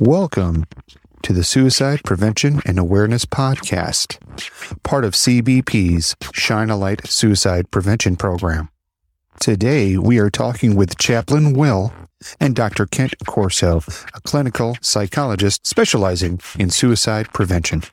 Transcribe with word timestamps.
Welcome 0.00 0.64
to 1.22 1.32
the 1.32 1.44
Suicide 1.44 2.00
Prevention 2.04 2.60
and 2.66 2.80
Awareness 2.80 3.24
Podcast, 3.24 4.18
part 4.82 5.04
of 5.04 5.12
CBP's 5.12 6.16
Shine 6.32 6.68
a 6.68 6.76
Light 6.76 7.06
Suicide 7.06 7.70
Prevention 7.70 8.16
Program. 8.16 8.70
Today, 9.38 9.96
we 9.96 10.18
are 10.18 10.30
talking 10.30 10.74
with 10.74 10.98
Chaplain 10.98 11.52
Will 11.52 11.92
and 12.40 12.56
Dr. 12.56 12.86
Kent 12.86 13.14
Corso, 13.24 13.82
a 14.14 14.20
clinical 14.22 14.76
psychologist 14.80 15.64
specializing 15.64 16.40
in 16.58 16.70
suicide 16.70 17.32
prevention. 17.32 17.84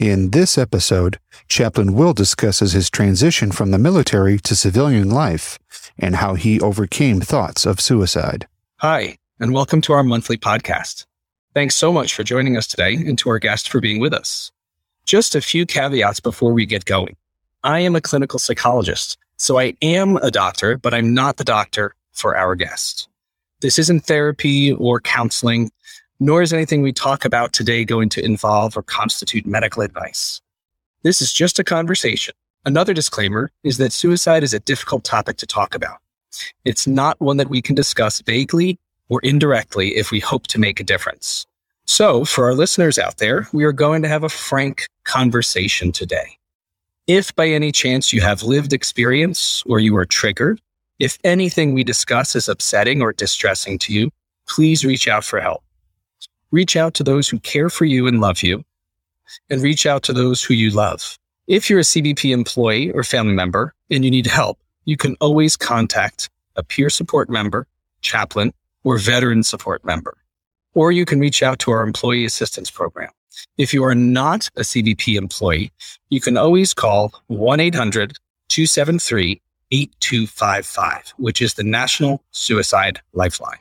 In 0.00 0.30
this 0.30 0.58
episode, 0.58 1.20
Chaplain 1.46 1.94
Will 1.94 2.12
discusses 2.12 2.72
his 2.72 2.90
transition 2.90 3.52
from 3.52 3.70
the 3.70 3.78
military 3.78 4.38
to 4.40 4.56
civilian 4.56 5.10
life 5.10 5.60
and 5.96 6.16
how 6.16 6.34
he 6.34 6.60
overcame 6.60 7.20
thoughts 7.20 7.66
of 7.66 7.80
suicide. 7.80 8.48
Hi, 8.80 9.18
and 9.38 9.52
welcome 9.52 9.82
to 9.82 9.92
our 9.92 10.02
monthly 10.02 10.38
podcast. 10.38 11.04
Thanks 11.52 11.76
so 11.76 11.92
much 11.92 12.14
for 12.14 12.22
joining 12.22 12.56
us 12.56 12.66
today 12.66 12.94
and 12.94 13.18
to 13.18 13.28
our 13.28 13.38
guest 13.38 13.68
for 13.68 13.80
being 13.80 14.00
with 14.00 14.14
us. 14.14 14.50
Just 15.04 15.34
a 15.34 15.42
few 15.42 15.66
caveats 15.66 16.20
before 16.20 16.52
we 16.52 16.64
get 16.64 16.86
going. 16.86 17.16
I 17.62 17.80
am 17.80 17.94
a 17.94 18.00
clinical 18.00 18.38
psychologist, 18.38 19.18
so 19.36 19.58
I 19.58 19.74
am 19.82 20.16
a 20.16 20.30
doctor, 20.30 20.78
but 20.78 20.94
I'm 20.94 21.12
not 21.12 21.36
the 21.36 21.44
doctor 21.44 21.94
for 22.12 22.34
our 22.34 22.54
guest. 22.54 23.08
This 23.60 23.78
isn't 23.78 24.06
therapy 24.06 24.72
or 24.72 25.00
counseling 25.00 25.70
nor 26.18 26.40
is 26.40 26.54
anything 26.54 26.80
we 26.80 26.92
talk 26.92 27.26
about 27.26 27.52
today 27.52 27.84
going 27.84 28.08
to 28.08 28.24
involve 28.24 28.74
or 28.74 28.82
constitute 28.82 29.44
medical 29.44 29.82
advice. 29.82 30.40
This 31.02 31.20
is 31.20 31.30
just 31.30 31.58
a 31.58 31.64
conversation. 31.64 32.32
Another 32.64 32.94
disclaimer 32.94 33.50
is 33.62 33.76
that 33.76 33.92
suicide 33.92 34.42
is 34.42 34.54
a 34.54 34.60
difficult 34.60 35.04
topic 35.04 35.36
to 35.36 35.46
talk 35.46 35.74
about. 35.74 35.98
It's 36.64 36.86
not 36.86 37.20
one 37.20 37.36
that 37.36 37.50
we 37.50 37.60
can 37.60 37.74
discuss 37.74 38.20
vaguely 38.20 38.78
or 39.08 39.20
indirectly 39.22 39.96
if 39.96 40.10
we 40.10 40.20
hope 40.20 40.46
to 40.48 40.58
make 40.58 40.80
a 40.80 40.84
difference. 40.84 41.46
So, 41.84 42.24
for 42.24 42.44
our 42.46 42.54
listeners 42.54 42.98
out 42.98 43.18
there, 43.18 43.48
we 43.52 43.64
are 43.64 43.72
going 43.72 44.02
to 44.02 44.08
have 44.08 44.24
a 44.24 44.28
frank 44.28 44.86
conversation 45.04 45.92
today. 45.92 46.38
If 47.06 47.34
by 47.36 47.48
any 47.48 47.70
chance 47.70 48.12
you 48.12 48.20
have 48.22 48.42
lived 48.42 48.72
experience 48.72 49.62
or 49.66 49.78
you 49.78 49.96
are 49.96 50.06
triggered, 50.06 50.60
if 50.98 51.18
anything 51.22 51.72
we 51.72 51.84
discuss 51.84 52.34
is 52.34 52.48
upsetting 52.48 53.02
or 53.02 53.12
distressing 53.12 53.78
to 53.80 53.92
you, 53.92 54.10
please 54.48 54.84
reach 54.84 55.06
out 55.06 55.24
for 55.24 55.40
help 55.40 55.62
reach 56.50 56.76
out 56.76 56.94
to 56.94 57.04
those 57.04 57.28
who 57.28 57.38
care 57.40 57.68
for 57.68 57.84
you 57.84 58.06
and 58.06 58.20
love 58.20 58.42
you, 58.42 58.64
and 59.50 59.62
reach 59.62 59.86
out 59.86 60.02
to 60.04 60.12
those 60.12 60.42
who 60.42 60.54
you 60.54 60.70
love. 60.70 61.18
If 61.46 61.68
you're 61.68 61.80
a 61.80 61.82
CBP 61.82 62.32
employee 62.32 62.90
or 62.92 63.04
family 63.04 63.34
member 63.34 63.74
and 63.90 64.04
you 64.04 64.10
need 64.10 64.26
help, 64.26 64.58
you 64.84 64.96
can 64.96 65.16
always 65.20 65.56
contact 65.56 66.30
a 66.56 66.62
peer 66.62 66.90
support 66.90 67.28
member, 67.28 67.66
chaplain, 68.00 68.52
or 68.86 68.98
veteran 68.98 69.42
support 69.42 69.84
member. 69.84 70.16
Or 70.72 70.92
you 70.92 71.04
can 71.04 71.18
reach 71.18 71.42
out 71.42 71.58
to 71.60 71.72
our 71.72 71.82
employee 71.82 72.24
assistance 72.24 72.70
program. 72.70 73.10
If 73.58 73.74
you 73.74 73.82
are 73.82 73.96
not 73.96 74.48
a 74.56 74.60
CBP 74.60 75.16
employee, 75.16 75.72
you 76.08 76.20
can 76.20 76.36
always 76.36 76.72
call 76.72 77.12
1 77.26 77.58
800 77.58 78.16
273 78.48 79.42
8255, 79.72 81.14
which 81.16 81.42
is 81.42 81.54
the 81.54 81.64
National 81.64 82.22
Suicide 82.30 83.00
Lifeline. 83.12 83.58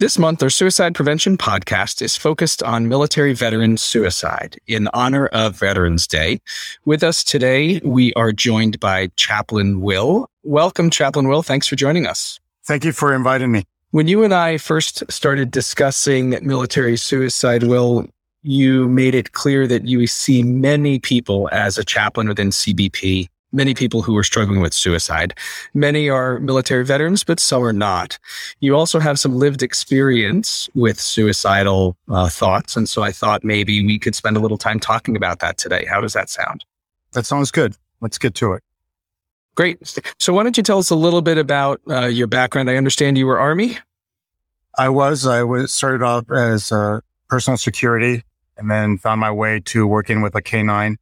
This 0.00 0.18
month, 0.18 0.42
our 0.42 0.50
suicide 0.50 0.96
prevention 0.96 1.38
podcast 1.38 2.02
is 2.02 2.16
focused 2.16 2.60
on 2.64 2.88
military 2.88 3.34
veteran 3.34 3.76
suicide 3.76 4.58
in 4.66 4.88
honor 4.92 5.28
of 5.28 5.56
Veterans 5.56 6.08
Day. 6.08 6.40
With 6.84 7.04
us 7.04 7.22
today, 7.22 7.80
we 7.84 8.12
are 8.14 8.32
joined 8.32 8.80
by 8.80 9.12
Chaplain 9.14 9.80
Will. 9.80 10.28
Welcome, 10.42 10.90
Chaplain 10.90 11.28
Will. 11.28 11.44
Thanks 11.44 11.68
for 11.68 11.76
joining 11.76 12.08
us. 12.08 12.40
Thank 12.66 12.84
you 12.84 12.90
for 12.90 13.14
inviting 13.14 13.52
me. 13.52 13.64
When 13.94 14.08
you 14.08 14.24
and 14.24 14.34
I 14.34 14.58
first 14.58 15.04
started 15.08 15.52
discussing 15.52 16.36
military 16.42 16.96
suicide, 16.96 17.62
Will, 17.62 18.08
you 18.42 18.88
made 18.88 19.14
it 19.14 19.34
clear 19.34 19.68
that 19.68 19.86
you 19.86 20.08
see 20.08 20.42
many 20.42 20.98
people 20.98 21.48
as 21.52 21.78
a 21.78 21.84
chaplain 21.84 22.26
within 22.26 22.48
CBP 22.48 23.28
many 23.52 23.72
people 23.72 24.02
who 24.02 24.16
are 24.16 24.24
struggling 24.24 24.60
with 24.60 24.74
suicide. 24.74 25.32
Many 25.74 26.08
are 26.08 26.40
military 26.40 26.84
veterans, 26.84 27.22
but 27.22 27.38
some 27.38 27.62
are 27.62 27.72
not. 27.72 28.18
You 28.58 28.74
also 28.74 28.98
have 28.98 29.20
some 29.20 29.36
lived 29.36 29.62
experience 29.62 30.68
with 30.74 31.00
suicidal 31.00 31.96
uh, 32.08 32.28
thoughts. 32.28 32.76
And 32.76 32.88
so 32.88 33.04
I 33.04 33.12
thought 33.12 33.44
maybe 33.44 33.86
we 33.86 34.00
could 34.00 34.16
spend 34.16 34.36
a 34.36 34.40
little 34.40 34.58
time 34.58 34.80
talking 34.80 35.14
about 35.14 35.38
that 35.38 35.56
today. 35.56 35.86
How 35.88 36.00
does 36.00 36.14
that 36.14 36.30
sound? 36.30 36.64
That 37.12 37.26
sounds 37.26 37.52
good. 37.52 37.76
Let's 38.00 38.18
get 38.18 38.34
to 38.34 38.54
it. 38.54 38.64
Great. 39.54 39.98
So 40.18 40.32
why 40.32 40.42
don't 40.42 40.56
you 40.56 40.62
tell 40.62 40.78
us 40.78 40.90
a 40.90 40.96
little 40.96 41.22
bit 41.22 41.38
about 41.38 41.80
uh, 41.88 42.06
your 42.06 42.26
background? 42.26 42.68
I 42.68 42.76
understand 42.76 43.16
you 43.16 43.26
were 43.26 43.38
Army. 43.38 43.78
I 44.76 44.88
was. 44.88 45.26
I 45.26 45.44
was 45.44 45.72
started 45.72 46.02
off 46.02 46.30
as 46.30 46.72
uh, 46.72 47.00
personal 47.28 47.56
security 47.56 48.24
and 48.56 48.70
then 48.70 48.98
found 48.98 49.20
my 49.20 49.30
way 49.30 49.60
to 49.60 49.86
working 49.86 50.22
with 50.22 50.34
a 50.34 50.42
K9 50.42 50.96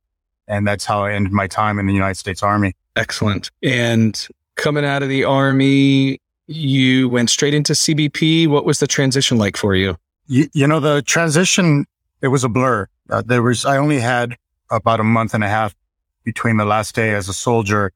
and 0.49 0.67
that's 0.67 0.85
how 0.85 1.05
I 1.05 1.13
ended 1.13 1.33
my 1.33 1.47
time 1.47 1.79
in 1.79 1.87
the 1.87 1.95
United 1.95 2.17
States 2.17 2.43
Army. 2.43 2.75
Excellent. 2.97 3.51
And 3.63 4.29
coming 4.57 4.85
out 4.85 5.03
of 5.03 5.09
the 5.09 5.25
Army, 5.25 6.21
you 6.47 7.09
went 7.09 7.31
straight 7.31 7.55
into 7.55 7.73
CBP. 7.73 8.49
What 8.49 8.65
was 8.65 8.79
the 8.79 8.87
transition 8.87 9.39
like 9.39 9.57
for 9.57 9.75
you? 9.75 9.97
You, 10.27 10.49
you 10.53 10.67
know, 10.67 10.81
the 10.81 11.03
transition, 11.03 11.87
it 12.21 12.29
was 12.29 12.45
a 12.45 12.49
blur. 12.49 12.87
Uh, 13.09 13.23
there 13.25 13.43
was, 13.43 13.65
I 13.65 13.79
only 13.79 14.01
had 14.01 14.37
about 14.71 15.01
a 15.01 15.05
month 15.05 15.35
and 15.35 15.45
a 15.45 15.49
half 15.49 15.75
between 16.25 16.57
the 16.57 16.65
last 16.65 16.95
day 16.95 17.15
as 17.15 17.29
a 17.29 17.33
soldier 17.33 17.93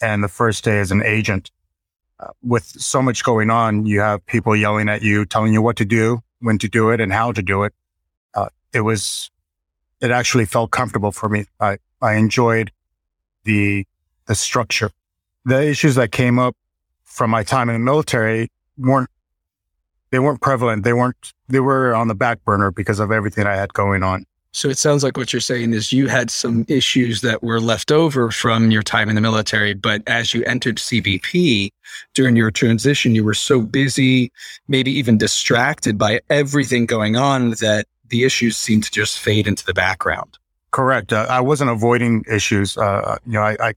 and 0.00 0.22
the 0.22 0.28
first 0.28 0.64
day 0.64 0.78
as 0.78 0.90
an 0.90 1.02
agent. 1.02 1.50
Uh, 2.20 2.28
with 2.42 2.64
so 2.64 3.00
much 3.00 3.22
going 3.22 3.48
on, 3.48 3.86
you 3.86 4.00
have 4.00 4.24
people 4.26 4.56
yelling 4.56 4.88
at 4.88 5.02
you, 5.02 5.24
telling 5.24 5.52
you 5.52 5.62
what 5.62 5.76
to 5.76 5.84
do, 5.84 6.20
when 6.40 6.58
to 6.58 6.68
do 6.68 6.90
it, 6.90 7.00
and 7.00 7.12
how 7.12 7.30
to 7.30 7.42
do 7.42 7.62
it. 7.62 7.72
Uh, 8.34 8.48
it 8.72 8.80
was 8.80 9.30
it 10.00 10.10
actually 10.10 10.44
felt 10.44 10.70
comfortable 10.70 11.12
for 11.12 11.28
me. 11.28 11.46
I, 11.60 11.78
I 12.00 12.14
enjoyed 12.14 12.70
the, 13.44 13.86
the 14.26 14.34
structure. 14.34 14.90
The 15.44 15.66
issues 15.66 15.96
that 15.96 16.12
came 16.12 16.38
up 16.38 16.56
from 17.04 17.30
my 17.30 17.42
time 17.42 17.68
in 17.68 17.74
the 17.74 17.80
military 17.80 18.50
weren't, 18.76 19.10
they 20.10 20.18
weren't 20.18 20.40
prevalent. 20.40 20.84
They 20.84 20.92
weren't, 20.92 21.32
they 21.48 21.60
were 21.60 21.94
on 21.94 22.08
the 22.08 22.14
back 22.14 22.44
burner 22.44 22.70
because 22.70 23.00
of 23.00 23.10
everything 23.10 23.46
I 23.46 23.56
had 23.56 23.72
going 23.72 24.02
on. 24.02 24.24
So 24.58 24.68
it 24.68 24.76
sounds 24.76 25.04
like 25.04 25.16
what 25.16 25.32
you're 25.32 25.38
saying 25.38 25.72
is 25.72 25.92
you 25.92 26.08
had 26.08 26.32
some 26.32 26.64
issues 26.66 27.20
that 27.20 27.44
were 27.44 27.60
left 27.60 27.92
over 27.92 28.32
from 28.32 28.72
your 28.72 28.82
time 28.82 29.08
in 29.08 29.14
the 29.14 29.20
military, 29.20 29.72
but 29.72 30.02
as 30.08 30.34
you 30.34 30.42
entered 30.46 30.78
CBP 30.78 31.70
during 32.14 32.34
your 32.34 32.50
transition, 32.50 33.14
you 33.14 33.22
were 33.22 33.34
so 33.34 33.60
busy, 33.60 34.32
maybe 34.66 34.90
even 34.90 35.16
distracted 35.16 35.96
by 35.96 36.22
everything 36.28 36.86
going 36.86 37.14
on 37.14 37.50
that 37.60 37.86
the 38.08 38.24
issues 38.24 38.56
seemed 38.56 38.82
to 38.82 38.90
just 38.90 39.20
fade 39.20 39.46
into 39.46 39.64
the 39.64 39.72
background. 39.72 40.38
Correct. 40.72 41.12
Uh, 41.12 41.26
I 41.30 41.40
wasn't 41.40 41.70
avoiding 41.70 42.24
issues. 42.28 42.76
Uh, 42.76 42.82
uh, 42.82 43.18
you 43.26 43.34
know, 43.34 43.42
I, 43.42 43.56
I, 43.60 43.74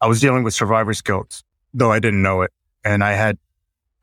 I, 0.00 0.08
was 0.08 0.20
dealing 0.20 0.42
with 0.42 0.52
survivor's 0.52 1.00
guilt, 1.00 1.44
though 1.72 1.92
I 1.92 2.00
didn't 2.00 2.22
know 2.22 2.42
it. 2.42 2.50
And 2.84 3.04
I 3.04 3.12
had 3.12 3.38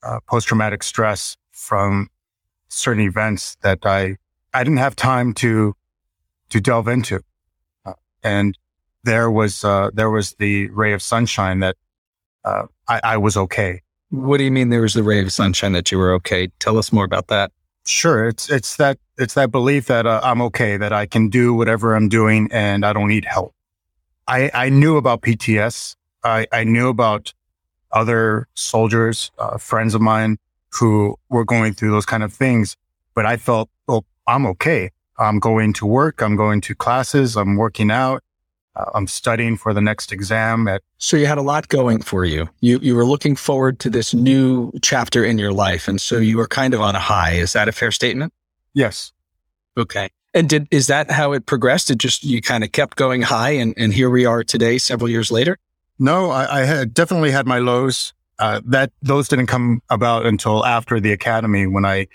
uh, 0.01 0.21
post 0.29 0.47
traumatic 0.47 0.81
stress 0.81 1.35
from 1.51 2.09
certain 2.69 3.03
events 3.03 3.57
that 3.63 3.79
I, 3.83 4.15
I 4.53 4.63
didn't 4.63 4.77
have 4.77 4.95
time 4.95 5.33
to, 5.35 5.75
to 6.49 6.61
delve 6.61 6.87
into. 6.87 7.21
Uh, 7.85 7.93
and 8.23 8.57
there 9.03 9.29
was, 9.29 9.63
uh, 9.63 9.89
there 9.93 10.09
was 10.09 10.33
the 10.39 10.69
ray 10.69 10.93
of 10.93 11.01
sunshine 11.01 11.59
that, 11.59 11.75
I, 12.45 12.99
I 13.03 13.17
was 13.17 13.37
okay. 13.37 13.81
What 14.09 14.37
do 14.37 14.43
you 14.43 14.51
mean 14.51 14.69
there 14.69 14.81
was 14.81 14.93
the 14.93 15.03
ray 15.03 15.21
of 15.21 15.31
sunshine 15.31 15.71
that 15.71 15.91
you 15.91 15.97
were 15.97 16.13
okay? 16.15 16.49
Tell 16.59 16.77
us 16.77 16.91
more 16.91 17.05
about 17.05 17.27
that. 17.27 17.51
Sure. 17.85 18.27
It's, 18.27 18.49
it's 18.49 18.75
that, 18.77 18.97
it's 19.17 19.33
that 19.35 19.51
belief 19.51 19.87
that 19.87 20.05
uh, 20.05 20.19
I'm 20.23 20.41
okay, 20.41 20.77
that 20.77 20.91
I 20.91 21.05
can 21.05 21.29
do 21.29 21.53
whatever 21.53 21.95
I'm 21.95 22.09
doing 22.09 22.49
and 22.51 22.85
I 22.85 22.93
don't 22.93 23.07
need 23.07 23.25
help. 23.25 23.53
I, 24.27 24.51
I 24.53 24.69
knew 24.69 24.97
about 24.97 25.21
PTS. 25.21 25.95
I, 26.23 26.47
I 26.51 26.63
knew 26.63 26.89
about 26.89 27.33
other 27.91 28.47
soldiers, 28.55 29.31
uh, 29.37 29.57
friends 29.57 29.93
of 29.93 30.01
mine 30.01 30.37
who 30.71 31.17
were 31.29 31.45
going 31.45 31.73
through 31.73 31.91
those 31.91 32.05
kind 32.05 32.23
of 32.23 32.33
things, 32.33 32.75
but 33.13 33.25
I 33.25 33.37
felt, 33.37 33.69
well, 33.87 34.05
I'm 34.27 34.45
okay. 34.47 34.91
I'm 35.17 35.39
going 35.39 35.73
to 35.73 35.85
work. 35.85 36.21
I'm 36.21 36.35
going 36.35 36.61
to 36.61 36.75
classes. 36.75 37.35
I'm 37.35 37.55
working 37.55 37.91
out. 37.91 38.23
Uh, 38.75 38.85
I'm 38.95 39.05
studying 39.05 39.55
for 39.55 39.73
the 39.73 39.81
next 39.81 40.11
exam 40.11 40.67
at. 40.67 40.81
So 40.97 41.15
you 41.15 41.27
had 41.27 41.37
a 41.37 41.43
lot 41.43 41.67
going 41.67 42.01
for 42.01 42.25
you. 42.25 42.49
You 42.61 42.79
you 42.81 42.95
were 42.95 43.05
looking 43.05 43.35
forward 43.35 43.79
to 43.79 43.89
this 43.89 44.13
new 44.13 44.71
chapter 44.81 45.23
in 45.23 45.37
your 45.37 45.53
life, 45.53 45.87
and 45.87 46.01
so 46.01 46.17
you 46.17 46.37
were 46.37 46.47
kind 46.47 46.73
of 46.73 46.81
on 46.81 46.95
a 46.95 46.99
high. 46.99 47.33
Is 47.33 47.53
that 47.53 47.67
a 47.67 47.71
fair 47.71 47.91
statement? 47.91 48.33
Yes. 48.73 49.11
Okay. 49.77 50.09
And 50.33 50.49
did 50.49 50.67
is 50.71 50.87
that 50.87 51.11
how 51.11 51.33
it 51.33 51.45
progressed? 51.45 51.91
It 51.91 51.99
just 51.99 52.23
you 52.23 52.41
kind 52.41 52.63
of 52.63 52.71
kept 52.71 52.97
going 52.97 53.21
high, 53.21 53.51
and 53.51 53.75
and 53.77 53.93
here 53.93 54.09
we 54.09 54.25
are 54.25 54.43
today, 54.43 54.79
several 54.79 55.09
years 55.09 55.31
later. 55.31 55.59
No, 55.99 56.31
I, 56.31 56.61
I 56.61 56.65
had 56.65 56.93
definitely 56.93 57.31
had 57.31 57.45
my 57.45 57.59
lows. 57.59 58.13
Uh, 58.39 58.59
that 58.65 58.91
those 59.03 59.27
didn't 59.27 59.45
come 59.45 59.83
about 59.91 60.25
until 60.25 60.65
after 60.65 60.99
the 60.99 61.11
academy 61.11 61.67
when 61.67 61.85
I 61.85 62.07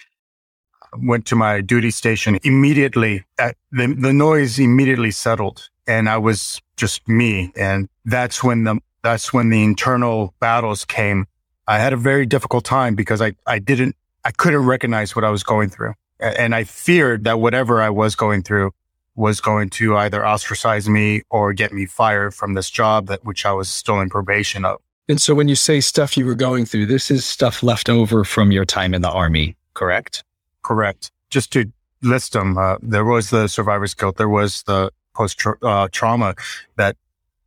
went 0.96 1.26
to 1.26 1.36
my 1.36 1.60
duty 1.60 1.90
station. 1.90 2.38
Immediately, 2.42 3.24
the 3.36 3.54
the 3.72 4.12
noise 4.12 4.58
immediately 4.58 5.10
settled 5.10 5.68
and 5.88 6.08
I 6.08 6.18
was 6.18 6.60
just 6.76 7.08
me. 7.08 7.50
And 7.56 7.88
that's 8.04 8.44
when 8.44 8.64
the, 8.64 8.78
that's 9.02 9.32
when 9.32 9.48
the 9.48 9.64
internal 9.64 10.34
battles 10.38 10.84
came. 10.84 11.26
I 11.66 11.78
had 11.78 11.92
a 11.92 11.96
very 11.96 12.26
difficult 12.26 12.64
time 12.64 12.94
because 12.94 13.20
I, 13.20 13.32
I 13.46 13.58
didn't, 13.58 13.96
I 14.24 14.30
couldn't 14.30 14.66
recognize 14.66 15.16
what 15.16 15.24
I 15.24 15.30
was 15.30 15.42
going 15.42 15.70
through. 15.70 15.94
And 16.20 16.54
I 16.54 16.64
feared 16.64 17.24
that 17.24 17.40
whatever 17.40 17.80
I 17.80 17.90
was 17.90 18.14
going 18.14 18.42
through 18.42 18.72
was 19.14 19.40
going 19.40 19.70
to 19.70 19.96
either 19.96 20.24
ostracize 20.24 20.88
me 20.88 21.22
or 21.30 21.52
get 21.52 21.72
me 21.72 21.86
fired 21.86 22.34
from 22.34 22.54
this 22.54 22.70
job 22.70 23.06
that 23.06 23.24
which 23.24 23.46
I 23.46 23.52
was 23.52 23.68
still 23.68 24.00
in 24.00 24.10
probation 24.10 24.64
of. 24.64 24.80
And 25.08 25.20
so 25.20 25.34
when 25.34 25.48
you 25.48 25.54
say 25.54 25.80
stuff 25.80 26.16
you 26.16 26.26
were 26.26 26.34
going 26.34 26.66
through, 26.66 26.86
this 26.86 27.10
is 27.10 27.24
stuff 27.24 27.62
left 27.62 27.88
over 27.88 28.24
from 28.24 28.52
your 28.52 28.64
time 28.64 28.94
in 28.94 29.00
the 29.00 29.10
army, 29.10 29.56
correct? 29.74 30.22
Correct. 30.62 31.10
Just 31.30 31.52
to 31.52 31.72
list 32.02 32.32
them, 32.32 32.58
uh, 32.58 32.76
there 32.82 33.04
was 33.04 33.30
the 33.30 33.48
survivor's 33.48 33.94
guilt. 33.94 34.16
There 34.16 34.28
was 34.28 34.62
the 34.64 34.90
post 35.14 35.42
uh, 35.62 35.88
trauma 35.90 36.34
that 36.76 36.96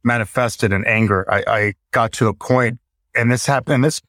manifested 0.03 0.73
in 0.73 0.85
anger. 0.85 1.25
I, 1.31 1.43
I, 1.47 1.73
got 1.91 2.11
to 2.13 2.27
a 2.27 2.33
point 2.33 2.79
and 3.15 3.31
this 3.31 3.45
happened, 3.45 3.75
and 3.75 3.83
this 3.83 4.01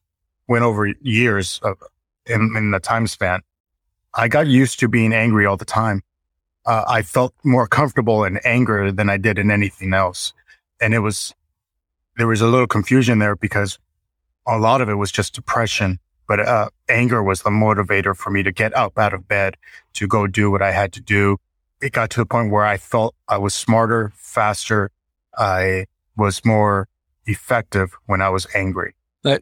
went 0.48 0.64
over 0.64 0.86
years 1.00 1.60
of, 1.62 1.78
in, 2.26 2.54
in 2.56 2.70
the 2.70 2.80
time 2.80 3.06
span. 3.06 3.40
I 4.14 4.28
got 4.28 4.46
used 4.46 4.78
to 4.80 4.88
being 4.88 5.12
angry 5.12 5.46
all 5.46 5.56
the 5.56 5.64
time. 5.64 6.02
Uh, 6.64 6.84
I 6.86 7.02
felt 7.02 7.34
more 7.44 7.66
comfortable 7.66 8.24
in 8.24 8.38
anger 8.44 8.92
than 8.92 9.10
I 9.10 9.16
did 9.16 9.38
in 9.38 9.50
anything 9.50 9.94
else. 9.94 10.32
And 10.80 10.94
it 10.94 11.00
was, 11.00 11.34
there 12.16 12.26
was 12.26 12.40
a 12.40 12.46
little 12.46 12.66
confusion 12.66 13.18
there 13.18 13.34
because 13.34 13.78
a 14.46 14.58
lot 14.58 14.80
of 14.80 14.88
it 14.88 14.94
was 14.94 15.10
just 15.10 15.34
depression, 15.34 15.98
but 16.26 16.40
uh, 16.40 16.68
anger 16.88 17.22
was 17.22 17.42
the 17.42 17.50
motivator 17.50 18.16
for 18.16 18.30
me 18.30 18.42
to 18.42 18.52
get 18.52 18.74
up 18.76 18.98
out 18.98 19.12
of 19.12 19.28
bed 19.28 19.56
to 19.94 20.06
go 20.06 20.26
do 20.26 20.50
what 20.50 20.62
I 20.62 20.72
had 20.72 20.92
to 20.94 21.00
do. 21.00 21.38
It 21.80 21.92
got 21.92 22.10
to 22.10 22.20
the 22.20 22.26
point 22.26 22.50
where 22.50 22.64
I 22.64 22.76
felt 22.76 23.14
I 23.28 23.38
was 23.38 23.54
smarter, 23.54 24.12
faster. 24.16 24.90
I 25.36 25.86
was 26.16 26.44
more 26.44 26.88
effective 27.26 27.96
when 28.06 28.20
I 28.20 28.28
was 28.28 28.46
angry. 28.54 28.94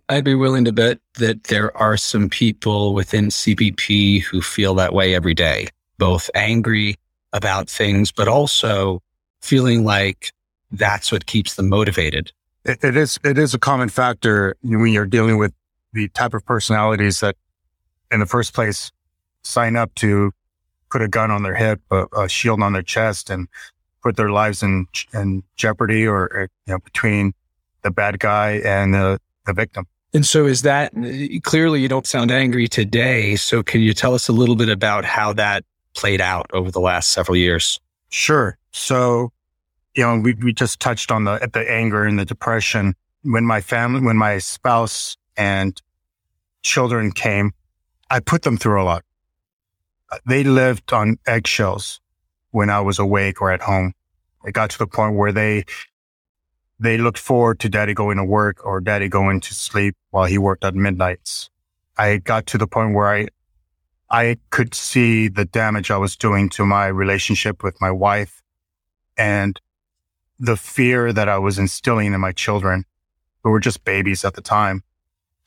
I'd 0.08 0.24
be 0.24 0.34
willing 0.34 0.64
to 0.66 0.72
bet 0.72 0.98
that 1.18 1.44
there 1.44 1.74
are 1.76 1.96
some 1.96 2.28
people 2.28 2.92
within 2.92 3.28
CBP 3.28 4.22
who 4.22 4.42
feel 4.42 4.74
that 4.74 4.92
way 4.92 5.14
every 5.14 5.32
day, 5.32 5.68
both 5.96 6.28
angry 6.34 6.96
about 7.32 7.70
things, 7.70 8.12
but 8.12 8.28
also 8.28 9.00
feeling 9.40 9.84
like 9.84 10.32
that's 10.70 11.10
what 11.10 11.26
keeps 11.26 11.54
them 11.54 11.68
motivated. 11.70 12.30
it, 12.64 12.84
it 12.84 12.96
is, 12.96 13.18
it 13.24 13.38
is 13.38 13.54
a 13.54 13.58
common 13.58 13.88
factor 13.88 14.54
when 14.62 14.92
you're 14.92 15.06
dealing 15.06 15.38
with 15.38 15.52
the 15.92 16.08
type 16.08 16.34
of 16.34 16.44
personalities 16.44 17.20
that 17.20 17.36
in 18.10 18.20
the 18.20 18.26
first 18.26 18.54
place 18.54 18.92
sign 19.42 19.76
up 19.76 19.94
to 19.96 20.32
put 20.90 21.02
a 21.02 21.08
gun 21.08 21.30
on 21.30 21.42
their 21.42 21.54
hip, 21.54 21.80
a, 21.90 22.06
a 22.16 22.28
shield 22.28 22.62
on 22.62 22.72
their 22.72 22.82
chest 22.82 23.30
and 23.30 23.48
put 24.02 24.16
their 24.16 24.30
lives 24.30 24.62
in, 24.62 24.86
in 25.12 25.42
jeopardy 25.56 26.06
or, 26.06 26.48
you 26.66 26.72
know, 26.72 26.78
between 26.78 27.32
the 27.82 27.90
bad 27.90 28.18
guy 28.18 28.60
and 28.64 28.94
the 28.94 29.20
the 29.46 29.52
victim. 29.52 29.86
And 30.12 30.26
so 30.26 30.46
is 30.46 30.62
that 30.62 30.92
clearly 31.44 31.80
you 31.80 31.88
don't 31.88 32.06
sound 32.06 32.30
angry 32.30 32.66
today. 32.66 33.36
So 33.36 33.62
can 33.62 33.80
you 33.80 33.94
tell 33.94 34.14
us 34.14 34.28
a 34.28 34.32
little 34.32 34.56
bit 34.56 34.68
about 34.68 35.04
how 35.04 35.32
that 35.34 35.64
played 35.94 36.20
out 36.20 36.50
over 36.52 36.70
the 36.70 36.80
last 36.80 37.12
several 37.12 37.36
years? 37.36 37.78
Sure. 38.08 38.58
So, 38.72 39.32
you 39.94 40.02
know, 40.02 40.18
we, 40.18 40.34
we 40.34 40.52
just 40.52 40.80
touched 40.80 41.12
on 41.12 41.24
the, 41.24 41.48
the 41.52 41.70
anger 41.70 42.04
and 42.04 42.18
the 42.18 42.24
depression. 42.24 42.94
When 43.22 43.44
my 43.44 43.60
family, 43.60 44.00
when 44.00 44.16
my 44.16 44.38
spouse 44.38 45.16
and 45.36 45.80
children 46.62 47.12
came, 47.12 47.52
I 48.10 48.20
put 48.20 48.42
them 48.42 48.56
through 48.56 48.82
a 48.82 48.84
lot. 48.84 49.04
They 50.26 50.42
lived 50.42 50.92
on 50.92 51.18
eggshells 51.26 52.00
when 52.50 52.70
I 52.70 52.80
was 52.80 52.98
awake 52.98 53.40
or 53.40 53.52
at 53.52 53.62
home. 53.62 53.92
It 54.44 54.52
got 54.52 54.70
to 54.70 54.78
the 54.78 54.86
point 54.86 55.16
where 55.16 55.32
they 55.32 55.64
they 56.80 56.96
looked 56.96 57.18
forward 57.18 57.60
to 57.60 57.68
daddy 57.68 57.92
going 57.92 58.16
to 58.16 58.24
work 58.24 58.64
or 58.64 58.80
daddy 58.80 59.08
going 59.08 59.40
to 59.40 59.54
sleep 59.54 59.94
while 60.10 60.24
he 60.24 60.38
worked 60.38 60.64
at 60.64 60.74
midnights. 60.74 61.50
I 61.98 62.16
got 62.16 62.46
to 62.46 62.58
the 62.58 62.66
point 62.66 62.94
where 62.94 63.08
I, 63.08 63.28
I 64.10 64.38
could 64.48 64.74
see 64.74 65.28
the 65.28 65.44
damage 65.44 65.90
I 65.90 65.98
was 65.98 66.16
doing 66.16 66.48
to 66.50 66.64
my 66.64 66.86
relationship 66.86 67.62
with 67.62 67.78
my 67.82 67.90
wife 67.90 68.42
and 69.18 69.60
the 70.38 70.56
fear 70.56 71.12
that 71.12 71.28
I 71.28 71.36
was 71.36 71.58
instilling 71.58 72.14
in 72.14 72.20
my 72.20 72.32
children 72.32 72.86
who 73.44 73.50
were 73.50 73.60
just 73.60 73.84
babies 73.84 74.24
at 74.24 74.32
the 74.32 74.40
time. 74.40 74.82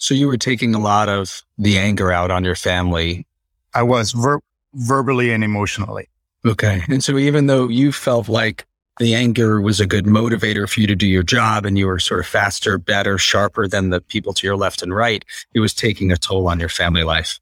So 0.03 0.13
you 0.13 0.27
were 0.27 0.35
taking 0.35 0.75
a 0.75 0.79
lot 0.79 1.07
of 1.07 1.43
the 1.57 1.77
anger 1.77 2.11
out 2.11 2.29
on 2.29 2.43
your 2.43 2.57
family. 2.57 3.25
I 3.73 3.83
was 3.83 4.11
ver- 4.11 4.41
verbally 4.73 5.31
and 5.31 5.45
emotionally. 5.45 6.09
Okay. 6.45 6.81
And 6.89 7.01
so 7.01 7.17
even 7.17 7.47
though 7.47 7.69
you 7.69 7.93
felt 7.93 8.27
like 8.27 8.65
the 8.99 9.15
anger 9.15 9.61
was 9.61 9.79
a 9.79 9.87
good 9.87 10.03
motivator 10.03 10.69
for 10.69 10.81
you 10.81 10.87
to 10.87 10.95
do 10.95 11.07
your 11.07 11.23
job 11.23 11.65
and 11.65 11.77
you 11.77 11.87
were 11.87 11.99
sort 11.99 12.19
of 12.19 12.27
faster, 12.27 12.77
better, 12.77 13.17
sharper 13.17 13.65
than 13.65 13.91
the 13.91 14.01
people 14.01 14.33
to 14.33 14.45
your 14.45 14.57
left 14.57 14.81
and 14.81 14.93
right, 14.93 15.23
it 15.53 15.61
was 15.61 15.73
taking 15.73 16.11
a 16.11 16.17
toll 16.17 16.49
on 16.49 16.59
your 16.59 16.67
family 16.67 17.03
life. 17.03 17.39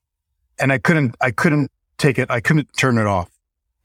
And 0.60 0.72
I 0.72 0.78
couldn't, 0.78 1.16
I 1.20 1.32
couldn't 1.32 1.72
take 1.98 2.20
it. 2.20 2.30
I 2.30 2.42
couldn't 2.42 2.70
turn 2.78 3.00
it 3.00 3.08
off. 3.08 3.32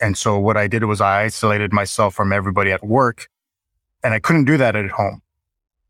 And 0.02 0.18
so 0.18 0.38
what 0.38 0.58
I 0.58 0.68
did 0.68 0.84
was 0.84 1.00
I 1.00 1.22
isolated 1.22 1.72
myself 1.72 2.14
from 2.14 2.30
everybody 2.30 2.72
at 2.72 2.84
work 2.84 3.30
and 4.04 4.12
I 4.12 4.18
couldn't 4.18 4.44
do 4.44 4.58
that 4.58 4.76
at 4.76 4.90
home. 4.90 5.22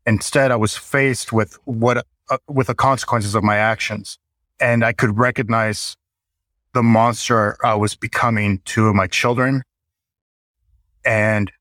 Instead, 0.05 0.51
I 0.51 0.55
was 0.55 0.77
faced 0.77 1.33
with 1.33 1.59
what, 1.65 2.07
uh, 2.29 2.37
with 2.47 2.67
the 2.67 2.75
consequences 2.75 3.35
of 3.35 3.43
my 3.43 3.57
actions 3.57 4.19
and 4.59 4.83
I 4.83 4.93
could 4.93 5.17
recognize 5.17 5.95
the 6.73 6.83
monster 6.83 7.57
I 7.63 7.75
was 7.75 7.95
becoming 7.95 8.59
to 8.65 8.93
my 8.93 9.07
children 9.07 9.63
and 11.05 11.51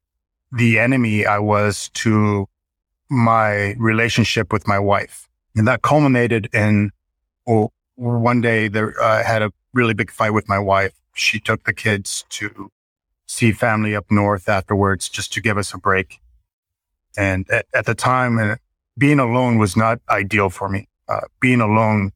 the 0.53 0.79
enemy 0.79 1.27
I 1.27 1.39
was 1.39 1.91
to 1.95 2.47
my 3.09 3.75
relationship 3.79 4.53
with 4.53 4.67
my 4.67 4.79
wife. 4.79 5.29
And 5.55 5.67
that 5.69 5.83
culminated 5.83 6.49
in 6.53 6.91
well, 7.47 7.73
one 7.95 8.41
day 8.41 8.69
there, 8.69 9.01
I 9.03 9.23
had 9.23 9.43
a 9.43 9.53
really 9.73 9.95
big 9.95 10.11
fight 10.11 10.31
with 10.31 10.49
my 10.49 10.59
wife. 10.59 10.93
She 11.15 11.39
took 11.39 11.65
the 11.65 11.73
kids 11.73 12.25
to 12.31 12.71
see 13.27 13.53
family 13.53 13.95
up 13.95 14.07
north 14.11 14.49
afterwards 14.49 15.09
just 15.09 15.33
to 15.35 15.41
give 15.41 15.57
us 15.57 15.73
a 15.73 15.79
break. 15.79 16.21
And 17.17 17.49
at, 17.51 17.67
at 17.73 17.87
the 17.87 17.95
time, 17.95 18.39
uh, 18.39 18.57
being 18.99 19.19
alone 19.19 19.59
was 19.59 19.77
not 19.77 20.01
ideal 20.09 20.51
for 20.51 20.69
me. 20.69 20.89
Uh, 21.09 21.21
being 21.41 21.61
alone 21.61 22.13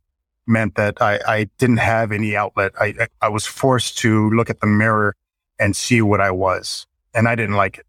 meant 0.46 0.74
that 0.74 1.00
I, 1.00 1.20
I 1.26 1.44
didn't 1.58 1.78
have 1.78 2.12
any 2.12 2.36
outlet. 2.36 2.72
I, 2.80 3.08
I 3.20 3.28
was 3.28 3.46
forced 3.46 3.98
to 3.98 4.30
look 4.30 4.50
at 4.50 4.60
the 4.60 4.66
mirror 4.66 5.14
and 5.58 5.76
see 5.76 6.02
what 6.02 6.20
I 6.20 6.30
was. 6.30 6.86
And 7.14 7.28
I 7.28 7.34
didn't 7.34 7.56
like 7.56 7.78
it. 7.78 7.86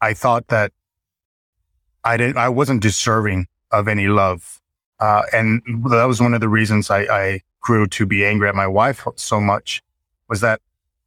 I 0.00 0.14
thought 0.14 0.48
that 0.48 0.72
I 2.04 2.16
didn't, 2.16 2.38
I 2.38 2.48
wasn't 2.48 2.80
deserving 2.80 3.46
of 3.72 3.88
any 3.88 4.08
love. 4.08 4.60
Uh, 5.00 5.22
and 5.32 5.62
that 5.90 6.04
was 6.04 6.20
one 6.20 6.34
of 6.34 6.40
the 6.40 6.48
reasons 6.48 6.90
I, 6.90 7.00
I 7.02 7.40
grew 7.60 7.86
to 7.88 8.06
be 8.06 8.24
angry 8.24 8.48
at 8.48 8.54
my 8.54 8.66
wife 8.66 9.06
so 9.16 9.40
much 9.40 9.82
was 10.28 10.40
that 10.40 10.60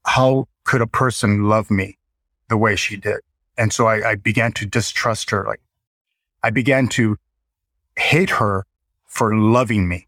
how 0.05 0.47
could 0.63 0.81
a 0.81 0.87
person 0.87 1.45
love 1.45 1.71
me 1.71 1.97
the 2.49 2.57
way 2.57 2.75
she 2.75 2.97
did? 2.97 3.21
And 3.57 3.71
so 3.73 3.87
I, 3.87 4.11
I 4.11 4.15
began 4.15 4.51
to 4.53 4.65
distrust 4.65 5.29
her. 5.29 5.45
Like 5.45 5.61
I 6.43 6.49
began 6.49 6.87
to 6.89 7.17
hate 7.97 8.31
her 8.31 8.65
for 9.05 9.35
loving 9.35 9.87
me. 9.87 10.07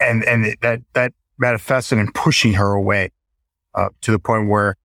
And, 0.00 0.24
and 0.24 0.56
that, 0.62 0.82
that 0.92 1.12
manifested 1.38 1.98
in 1.98 2.12
pushing 2.12 2.54
her 2.54 2.72
away, 2.72 3.10
uh, 3.74 3.88
to 4.02 4.10
the 4.10 4.18
point 4.18 4.48
where 4.48 4.76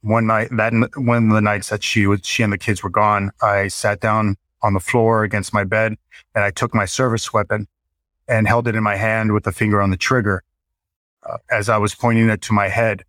one 0.00 0.26
night 0.26 0.48
that 0.52 0.72
one 0.96 1.28
of 1.28 1.34
the 1.34 1.40
nights 1.40 1.70
that 1.70 1.82
she 1.82 2.06
was 2.06 2.20
she 2.22 2.42
and 2.42 2.52
the 2.52 2.58
kids 2.58 2.82
were 2.82 2.90
gone, 2.90 3.30
I 3.42 3.68
sat 3.68 4.00
down 4.00 4.36
on 4.62 4.74
the 4.74 4.80
floor 4.80 5.24
against 5.24 5.52
my 5.52 5.64
bed 5.64 5.96
and 6.34 6.44
I 6.44 6.50
took 6.50 6.74
my 6.74 6.84
service 6.84 7.32
weapon 7.32 7.66
and 8.28 8.46
held 8.46 8.68
it 8.68 8.76
in 8.76 8.82
my 8.82 8.96
hand 8.96 9.32
with 9.32 9.44
the 9.44 9.52
finger 9.52 9.82
on 9.82 9.90
the 9.90 9.96
trigger. 9.96 10.42
Uh, 11.28 11.38
as 11.50 11.68
I 11.68 11.78
was 11.78 11.94
pointing 11.94 12.28
it 12.28 12.42
to 12.42 12.52
my 12.52 12.68
head, 12.68 13.04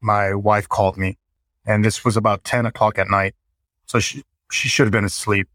my 0.00 0.34
wife 0.34 0.68
called 0.68 0.96
me 0.96 1.18
and 1.66 1.84
this 1.84 2.04
was 2.04 2.16
about 2.16 2.44
10 2.44 2.66
o'clock 2.66 2.98
at 2.98 3.08
night. 3.08 3.34
So 3.86 3.98
she, 3.98 4.22
she 4.50 4.68
should 4.68 4.86
have 4.86 4.92
been 4.92 5.04
asleep. 5.04 5.48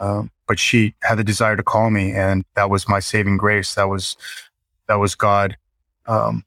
Um, 0.00 0.30
but 0.46 0.58
she 0.58 0.94
had 1.02 1.16
the 1.16 1.24
desire 1.24 1.56
to 1.56 1.62
call 1.62 1.90
me 1.90 2.12
and 2.12 2.44
that 2.54 2.68
was 2.68 2.88
my 2.88 3.00
saving 3.00 3.36
grace. 3.36 3.74
That 3.74 3.88
was, 3.88 4.16
that 4.88 4.96
was 4.96 5.14
God. 5.14 5.56
Um, 6.06 6.44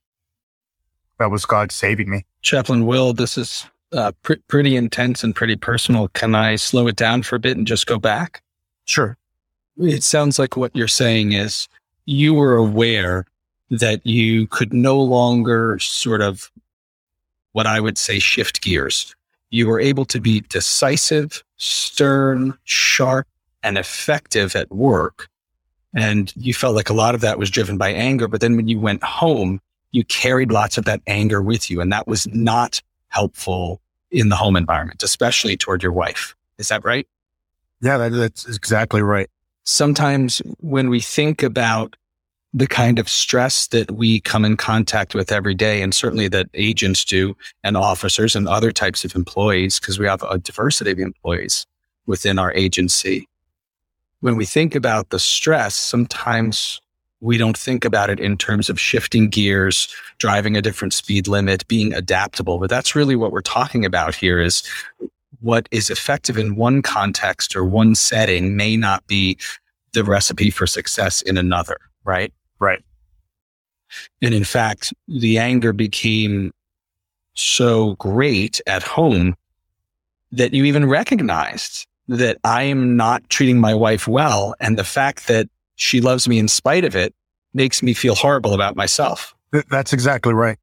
that 1.20 1.32
was 1.32 1.46
God 1.46 1.72
saving 1.72 2.10
me. 2.10 2.26
Chaplain 2.42 2.86
Will, 2.86 3.14
this 3.14 3.38
is 3.38 3.66
uh, 3.92 4.12
pr- 4.22 4.34
pretty 4.48 4.76
intense 4.76 5.24
and 5.24 5.36
pretty 5.36 5.56
personal. 5.56 6.10
Can 6.10 6.36
I 6.36 6.56
slow 6.56 6.88
it 6.88 6.96
down 6.96 7.24
for 7.24 7.36
a 7.36 7.40
bit 7.40 7.58
and 7.58 7.66
just 7.66 7.88
go 7.88 7.98
back? 7.98 8.44
Sure. 8.86 9.18
It 9.78 10.04
sounds 10.04 10.40
like 10.40 10.58
what 10.58 10.76
you're 10.76 10.88
saying 10.88 11.34
is 11.34 11.68
you 12.06 12.34
were 12.34 12.56
aware 12.56 13.26
that 13.70 14.06
you 14.06 14.48
could 14.48 14.74
no 14.74 15.00
longer 15.00 15.78
sort 15.80 16.22
of 16.22 16.52
what 17.52 17.68
I 17.68 17.80
would 17.80 17.98
say 17.98 18.20
shift 18.20 18.62
gears. 18.62 19.16
You 19.50 19.68
were 19.68 19.80
able 19.80 20.06
to 20.06 20.20
be 20.20 20.42
decisive, 20.42 21.44
stern, 21.58 22.58
sharp, 22.64 23.28
and 23.64 23.78
effective 23.78 24.56
at 24.56 24.72
work. 24.72 25.28
And 25.94 26.34
you 26.36 26.54
felt 26.54 26.76
like 26.76 26.90
a 26.90 26.94
lot 26.94 27.16
of 27.16 27.22
that 27.22 27.40
was 27.40 27.50
driven 27.50 27.78
by 27.78 27.90
anger. 27.90 28.28
But 28.28 28.42
then 28.42 28.56
when 28.56 28.68
you 28.68 28.80
went 28.80 29.04
home, 29.04 29.60
you 29.92 30.04
carried 30.04 30.52
lots 30.52 30.78
of 30.78 30.86
that 30.86 31.02
anger 31.08 31.42
with 31.42 31.72
you. 31.72 31.82
And 31.82 31.92
that 31.92 32.08
was 32.08 32.28
not 32.28 32.82
helpful 33.08 33.82
in 34.12 34.30
the 34.30 34.36
home 34.36 34.56
environment, 34.56 35.02
especially 35.04 35.58
toward 35.58 35.82
your 35.82 35.92
wife. 35.92 36.36
Is 36.58 36.68
that 36.68 36.86
right? 36.86 37.08
Yeah, 37.82 37.98
that, 37.98 38.10
that's 38.10 38.48
exactly 38.48 39.02
right. 39.02 39.30
Sometimes 39.64 40.42
when 40.60 40.90
we 40.90 41.00
think 41.00 41.44
about 41.44 41.96
the 42.54 42.68
kind 42.68 42.98
of 42.98 43.10
stress 43.10 43.68
that 43.68 43.92
we 43.92 44.20
come 44.22 44.46
in 44.46 44.58
contact 44.58 45.14
with 45.14 45.32
every 45.32 45.54
day, 45.54 45.82
and 45.82 45.94
certainly 45.94 46.28
that 46.30 46.48
agents 46.54 47.04
do, 47.06 47.36
and 47.64 47.78
officers 47.78 48.36
and 48.36 48.48
other 48.48 48.72
types 48.72 49.04
of 49.06 49.16
employees, 49.16 49.80
because 49.80 50.00
we 50.00 50.08
have 50.08 50.24
a 50.24 50.38
diversity 50.38 50.92
of 50.92 51.00
employees 51.00 51.66
within 52.06 52.40
our 52.40 52.54
agency. 52.54 53.28
When 54.20 54.36
we 54.36 54.46
think 54.46 54.76
about 54.76 55.10
the 55.10 55.20
stress, 55.20 55.76
sometimes 55.76 56.82
we 57.20 57.38
don't 57.38 57.58
think 57.58 57.84
about 57.84 58.10
it 58.10 58.20
in 58.20 58.38
terms 58.38 58.70
of 58.70 58.80
shifting 58.80 59.30
gears, 59.30 59.94
driving 60.20 60.56
a 60.56 60.62
different 60.62 60.94
speed 60.94 61.28
limit, 61.28 61.68
being 61.68 61.94
adaptable. 61.94 62.60
But 62.60 62.70
that's 62.70 62.96
really 62.96 63.16
what 63.16 63.32
we're 63.32 63.42
talking 63.42 63.86
about 63.86 64.16
here 64.16 64.40
is 64.40 64.64
what 65.42 65.68
is 65.72 65.90
effective 65.90 66.38
in 66.38 66.56
one 66.56 66.82
context 66.82 67.56
or 67.56 67.66
one 67.66 67.96
setting 67.96 68.56
may 68.56 68.78
not 68.78 69.06
be 69.08 69.38
the 69.94 70.04
recipe 70.04 70.50
for 70.50 70.68
success 70.68 71.22
in 71.24 71.38
another, 71.38 71.78
right? 72.04 72.32
Right. 72.60 72.84
And 74.22 74.34
in 74.34 74.44
fact, 74.44 74.94
the 75.08 75.38
anger 75.38 75.74
became 75.74 76.52
so 77.34 77.96
great 77.96 78.62
at 78.68 78.84
home 78.84 79.36
that 80.32 80.54
you 80.54 80.66
even 80.66 80.86
recognized 80.86 81.87
that 82.08 82.38
I 82.44 82.64
am 82.64 82.96
not 82.96 83.30
treating 83.30 83.60
my 83.60 83.74
wife 83.74 84.08
well. 84.08 84.56
And 84.60 84.78
the 84.78 84.84
fact 84.84 85.28
that 85.28 85.50
she 85.76 86.02
loves 86.02 86.28
me 86.28 86.40
in 86.40 86.48
spite 86.48 86.86
of 86.86 86.96
it 86.96 87.14
makes 87.54 87.84
me 87.84 87.94
feel 87.94 88.16
horrible 88.16 88.54
about 88.54 88.76
myself. 88.76 89.36
That's 89.70 89.94
exactly 89.94 90.34
right. 90.34 90.58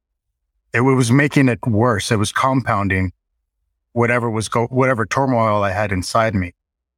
It 0.73 0.81
was 0.81 1.11
making 1.11 1.49
it 1.49 1.61
worse. 1.67 2.11
It 2.11 2.17
was 2.17 2.33
compounding 2.33 3.13
whatever 3.93 4.29
was 4.29 4.49
go, 4.49 4.67
whatever 4.67 5.07
turmoil 5.07 5.63
I 5.63 5.71
had 5.71 5.93
inside 5.93 6.35
me. 6.35 6.53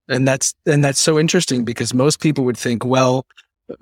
And 0.08 0.26
that's, 0.26 0.54
and 0.64 0.84
that's 0.84 1.00
so 1.00 1.18
interesting 1.18 1.64
because 1.64 1.92
most 1.92 2.20
people 2.20 2.44
would 2.44 2.56
think, 2.56 2.84
well, 2.84 3.26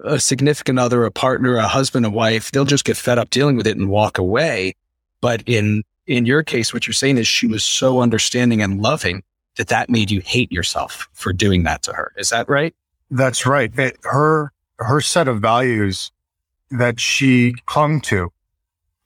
a 0.05 0.19
significant 0.19 0.79
other, 0.79 1.05
a 1.05 1.11
partner, 1.11 1.57
a 1.57 1.69
husband, 1.69 2.07
a 2.07 2.11
wife, 2.11 2.51
they'll 2.51 2.65
just 2.65 2.85
get 2.85 2.97
fed 2.97 3.19
up 3.19 3.31
dealing 3.31 3.57
with 3.57 3.67
it 3.67 3.77
and 3.77 3.91
walk 3.91 4.19
away. 4.19 4.75
But 5.21 5.43
in, 5.47 5.85
in 6.07 6.27
your 6.27 6.43
case, 6.43 6.73
what 6.73 6.87
you're 6.87 6.95
saying 6.95 7.19
is 7.19 7.29
she 7.29 7.47
was 7.47 7.65
so 7.65 8.01
understanding 8.01 8.63
and 8.63 8.81
loving 8.81 9.23
that 9.57 9.69
that 9.69 9.89
made 9.89 10.11
you 10.11 10.21
hate 10.21 10.51
yourself 10.51 11.09
for 11.13 11.33
doing 11.33 11.63
that 11.65 11.83
to 11.83 11.93
her. 11.93 12.13
Is 12.17 12.31
that 12.31 12.49
right? 12.49 12.75
That's 13.11 13.47
right. 13.47 13.77
It, 13.79 13.99
her, 14.03 14.53
her 14.79 15.01
set 15.01 15.29
of 15.29 15.41
values 15.41 16.11
that 16.71 16.99
she 16.99 17.55
clung 17.67 18.01
to, 18.03 18.33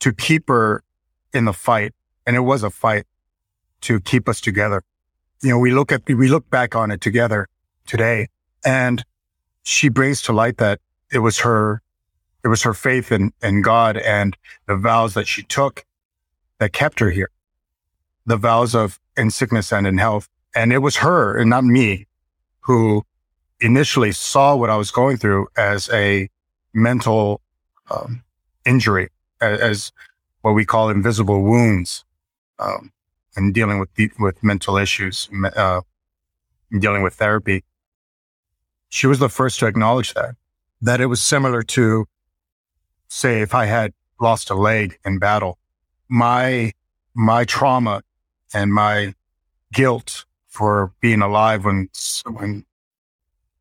to 0.00 0.12
keep 0.12 0.48
her 0.48 0.82
in 1.34 1.44
the 1.44 1.52
fight. 1.52 1.92
And 2.26 2.36
it 2.36 2.40
was 2.40 2.62
a 2.62 2.70
fight 2.70 3.04
to 3.82 4.00
keep 4.00 4.28
us 4.28 4.40
together. 4.40 4.82
You 5.42 5.50
know, 5.50 5.58
we 5.58 5.72
look 5.72 5.92
at, 5.92 6.02
we 6.06 6.28
look 6.28 6.48
back 6.50 6.74
on 6.74 6.90
it 6.90 7.00
together 7.00 7.48
today 7.86 8.28
and 8.64 9.04
she 9.62 9.88
brings 9.88 10.22
to 10.22 10.32
light 10.32 10.56
that 10.58 10.80
it 11.12 11.18
was 11.18 11.38
her, 11.40 11.82
it 12.44 12.48
was 12.48 12.62
her 12.62 12.74
faith 12.74 13.12
in, 13.12 13.32
in 13.42 13.62
God 13.62 13.96
and 13.96 14.36
the 14.66 14.76
vows 14.76 15.14
that 15.14 15.26
she 15.26 15.42
took 15.42 15.84
that 16.58 16.72
kept 16.72 17.00
her 17.00 17.10
here. 17.10 17.30
The 18.26 18.36
vows 18.36 18.74
of 18.74 18.98
in 19.16 19.30
sickness 19.30 19.72
and 19.72 19.86
in 19.86 19.98
health. 19.98 20.28
And 20.58 20.72
it 20.72 20.78
was 20.78 20.96
her 20.96 21.38
and 21.38 21.48
not 21.48 21.62
me 21.62 22.08
who 22.62 23.04
initially 23.60 24.10
saw 24.10 24.56
what 24.56 24.70
I 24.70 24.76
was 24.76 24.90
going 24.90 25.16
through 25.16 25.46
as 25.56 25.88
a 25.90 26.28
mental 26.74 27.40
um, 27.88 28.24
injury, 28.66 29.10
as, 29.40 29.60
as, 29.60 29.92
what 30.42 30.52
we 30.52 30.64
call 30.64 30.90
invisible 30.90 31.42
wounds. 31.42 32.04
Um, 32.58 32.90
and 33.36 33.54
dealing 33.54 33.78
with 33.78 33.90
with 34.18 34.42
mental 34.42 34.76
issues, 34.76 35.28
uh, 35.54 35.82
dealing 36.76 37.02
with 37.02 37.14
therapy. 37.14 37.62
She 38.88 39.06
was 39.06 39.20
the 39.20 39.28
first 39.28 39.60
to 39.60 39.66
acknowledge 39.66 40.12
that 40.14 40.34
that 40.82 41.00
it 41.00 41.06
was 41.06 41.22
similar 41.22 41.62
to, 41.62 42.06
say, 43.06 43.42
if 43.42 43.54
I 43.54 43.66
had 43.66 43.92
lost 44.20 44.50
a 44.50 44.56
leg 44.56 44.98
in 45.04 45.20
battle, 45.20 45.56
my 46.08 46.72
my 47.14 47.44
trauma 47.44 48.02
and 48.52 48.74
my 48.74 49.14
guilt 49.72 50.24
for 50.58 50.92
being 51.00 51.22
alive 51.22 51.64
when 51.64 51.88
when 52.26 52.64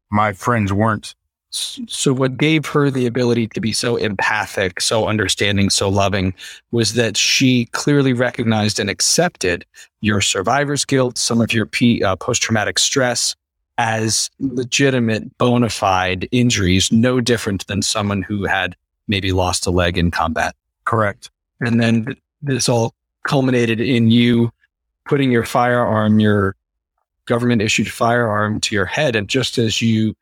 my 0.10 0.34
friends 0.34 0.74
weren't 0.74 1.16
so 1.50 2.14
what 2.14 2.38
gave 2.38 2.66
her 2.66 2.92
the 2.92 3.06
ability 3.06 3.48
to 3.48 3.62
be 3.62 3.72
so 3.72 3.96
empathic, 3.96 4.82
so 4.82 5.08
understanding, 5.08 5.70
so 5.70 5.88
loving 5.88 6.34
was 6.72 6.94
that 6.96 7.16
she 7.16 7.66
clearly 7.68 8.12
recognized 8.12 8.80
and 8.80 8.90
accepted 8.90 9.66
your 10.02 10.20
survivor's 10.20 10.84
guilt, 10.84 11.18
some 11.18 11.40
of 11.40 11.54
your 11.54 11.66
P, 11.66 12.04
uh, 12.04 12.18
post-traumatic 12.18 12.78
stress 12.78 13.34
as 13.78 14.30
legitimate 14.40 15.38
bona 15.38 15.70
fide 15.70 16.28
injuries, 16.32 16.92
no 16.92 17.22
different 17.22 17.66
than 17.68 17.82
someone 17.82 18.24
who 18.24 18.46
had 18.46 18.76
maybe 19.08 19.32
lost 19.32 19.66
a 19.66 19.72
leg 19.72 19.98
in 19.98 20.12
combat. 20.12 20.54
Correct. 20.84 21.32
And 21.62 21.80
then 21.80 22.16
this 22.42 22.68
all 22.68 22.94
culminated 23.26 23.80
in 23.80 24.12
you 24.12 24.52
putting 25.06 25.32
your 25.32 25.46
firearm, 25.46 26.20
your 26.20 26.56
government 27.28 27.62
issued 27.62 27.92
firearm 27.92 28.60
to 28.62 28.74
your 28.74 28.86
head. 28.86 29.16
And 29.16 29.28
just 29.28 29.60
as 29.60 29.82
you 29.82 30.16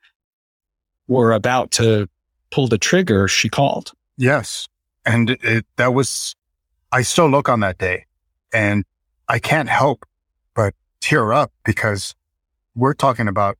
were 1.08 1.32
about 1.32 1.72
to 1.72 2.10
pull 2.52 2.68
the 2.68 2.78
trigger, 2.78 3.28
she 3.28 3.48
called. 3.48 3.94
Yes. 4.18 4.68
And 5.06 5.30
it, 5.30 5.66
that 5.78 5.94
was, 5.94 6.36
I 6.92 7.04
still 7.04 7.30
look 7.30 7.48
on 7.48 7.62
that 7.62 7.78
day 7.78 8.06
and 8.54 8.84
I 9.30 9.40
can't 9.40 9.70
help 9.70 10.06
but 10.54 10.74
tear 11.00 11.32
up 11.32 11.52
because 11.64 12.16
we're 12.76 12.94
talking 12.94 13.28
about, 13.28 13.58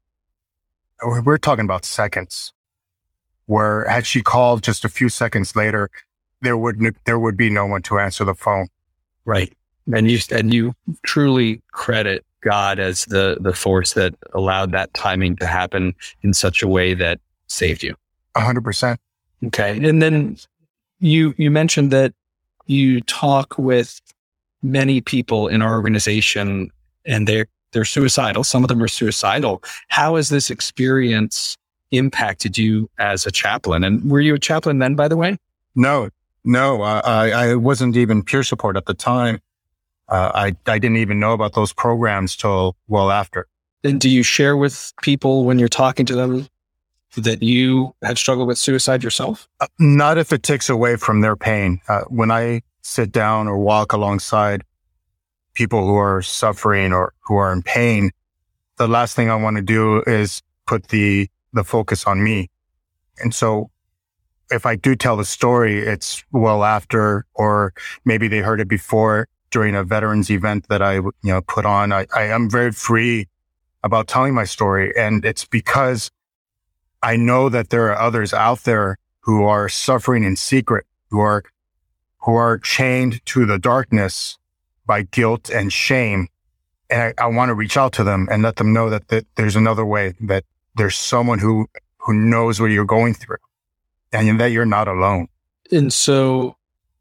we're 1.04 1.38
talking 1.38 1.66
about 1.66 1.86
seconds 1.86 2.52
where 3.46 3.88
had 3.88 4.06
she 4.06 4.22
called 4.22 4.64
just 4.64 4.84
a 4.84 4.90
few 4.90 5.08
seconds 5.08 5.56
later, 5.56 5.90
there 6.42 6.58
would, 6.58 6.80
there 7.06 7.20
would 7.20 7.38
be 7.38 7.50
no 7.50 7.66
one 7.66 7.84
to 7.84 8.00
answer 8.00 8.26
the 8.26 8.34
phone. 8.34 8.68
Right. 9.24 9.54
And 9.94 10.10
you, 10.10 10.20
and 10.32 10.52
you 10.52 10.74
truly 11.04 11.62
credit 11.72 12.26
God 12.46 12.80
as 12.80 13.06
the, 13.06 13.38
the 13.42 13.54
force 13.54 13.94
that 13.94 14.16
allowed 14.34 14.72
that 14.72 14.94
timing 14.94 15.36
to 15.38 15.46
happen 15.46 15.94
in 16.22 16.34
such 16.34 16.62
a 16.62 16.68
way 16.68 16.94
that 16.94 17.20
saved 17.48 17.84
you. 17.84 17.96
A 18.36 18.42
hundred 18.42 18.64
percent. 18.64 19.00
Okay. 19.48 19.78
And 19.88 20.02
then 20.02 20.38
you, 21.00 21.34
you 21.38 21.52
mentioned 21.52 21.92
that 21.92 22.14
you 22.68 23.02
talk 23.02 23.58
with 23.58 24.00
many 24.64 25.02
people 25.02 25.48
in 25.48 25.62
our 25.62 25.74
organization 25.74 26.72
and 27.06 27.28
they're, 27.28 27.48
they're 27.72 27.86
suicidal. 27.86 28.44
Some 28.44 28.64
of 28.64 28.70
them 28.70 28.82
are 28.82 28.88
suicidal. 28.88 29.62
How 29.90 30.16
has 30.16 30.30
this 30.30 30.50
experience 30.50 31.58
impacted 31.92 32.58
you 32.58 32.90
as 32.98 33.26
a 33.26 33.32
chaplain? 33.32 33.84
And 33.84 34.10
were 34.10 34.22
you 34.22 34.36
a 34.36 34.40
chaplain 34.40 34.80
then, 34.80 34.96
by 34.96 35.08
the 35.08 35.18
way? 35.18 35.38
No, 35.76 36.10
no, 36.44 36.82
I, 36.82 37.30
I 37.30 37.56
wasn't 37.56 37.98
even 37.98 38.24
peer 38.24 38.44
support 38.44 38.78
at 38.78 38.86
the 38.86 38.94
time. 38.94 39.40
Uh, 40.08 40.32
I, 40.34 40.56
I 40.72 40.80
didn't 40.80 40.98
even 40.98 41.20
know 41.20 41.34
about 41.34 41.54
those 41.54 41.74
programs 41.74 42.36
till 42.36 42.76
well 42.88 43.12
after. 43.12 43.48
And 43.84 44.00
do 44.00 44.10
you 44.10 44.24
share 44.24 44.58
with 44.58 44.94
people 45.02 45.46
when 45.46 45.60
you're 45.60 45.68
talking 45.68 46.06
to 46.08 46.16
them 46.16 46.48
that 47.18 47.42
you 47.42 47.96
have 48.04 48.18
struggled 48.18 48.48
with 48.48 48.58
suicide 48.58 49.04
yourself? 49.04 49.48
Uh, 49.60 49.68
not 49.80 50.18
if 50.18 50.34
it 50.34 50.44
takes 50.44 50.70
away 50.70 50.96
from 50.96 51.22
their 51.22 51.36
pain. 51.36 51.80
Uh, 51.88 52.02
when 52.08 52.32
I 52.32 52.62
sit 52.82 53.12
down 53.12 53.48
or 53.48 53.58
walk 53.58 53.94
alongside 53.94 54.64
people 55.54 55.86
who 55.86 55.96
are 55.96 56.22
suffering 56.22 56.92
or 56.94 57.14
who 57.26 57.36
are 57.36 57.54
in 57.54 57.64
pain, 57.64 58.12
the 58.78 58.88
last 58.88 59.16
thing 59.16 59.30
I 59.30 59.36
want 59.36 59.56
to 59.58 59.62
do 59.62 60.02
is 60.06 60.42
put 60.68 60.90
the, 60.90 61.30
the 61.54 61.64
focus 61.64 62.06
on 62.06 62.24
me. 62.24 62.50
And 63.20 63.34
so 63.34 63.70
if 64.52 64.66
I 64.66 64.76
do 64.76 64.96
tell 64.96 65.16
the 65.16 65.26
story, 65.26 65.80
it's 65.80 66.24
well 66.32 66.64
after, 66.64 67.26
or 67.34 67.74
maybe 68.04 68.28
they 68.28 68.40
heard 68.40 68.60
it 68.60 68.68
before 68.68 69.28
during 69.56 69.74
a 69.74 69.86
veterans 69.86 70.30
event 70.30 70.68
that 70.68 70.82
I, 70.82 70.96
you 70.96 71.14
know, 71.24 71.40
put 71.40 71.66
on. 71.66 71.94
I, 71.94 72.08
I 72.14 72.24
am 72.24 72.50
very 72.50 72.74
free 72.74 73.30
about 73.86 74.06
telling 74.06 74.34
my 74.34 74.44
story. 74.44 74.92
And 74.98 75.24
it's 75.24 75.46
because 75.46 76.12
I 77.02 77.16
know 77.16 77.48
that 77.48 77.70
there 77.70 77.90
are 77.90 77.98
others 77.98 78.34
out 78.34 78.66
there 78.66 78.98
who 79.22 79.46
are 79.46 79.70
suffering 79.70 80.26
in 80.26 80.36
secret, 80.36 80.86
who 81.10 81.22
are, 81.22 81.42
who 82.24 82.36
are 82.36 82.58
chained 82.58 83.26
to 83.28 83.46
the 83.46 83.58
darkness 83.58 84.38
by 84.86 85.04
guilt 85.04 85.50
and 85.50 85.72
shame. 85.72 86.28
And 86.90 87.02
I, 87.02 87.24
I 87.24 87.28
want 87.28 87.48
to 87.48 87.54
reach 87.54 87.78
out 87.78 87.94
to 87.94 88.04
them 88.04 88.28
and 88.30 88.44
let 88.44 88.58
them 88.58 88.74
know 88.74 88.90
that, 88.90 89.08
that 89.08 89.26
there's 89.36 89.56
another 89.56 89.86
way, 89.86 90.16
that 90.20 90.44
there's 90.76 90.98
someone 90.98 91.40
who, 91.40 91.68
who 92.00 92.14
knows 92.14 92.60
what 92.60 92.72
you're 92.72 92.84
going 92.84 93.14
through 93.14 93.38
and 94.12 94.38
that 94.38 94.52
you're 94.52 94.66
not 94.66 94.90
alone. 94.90 95.30
And 95.72 95.94
so 95.94 96.58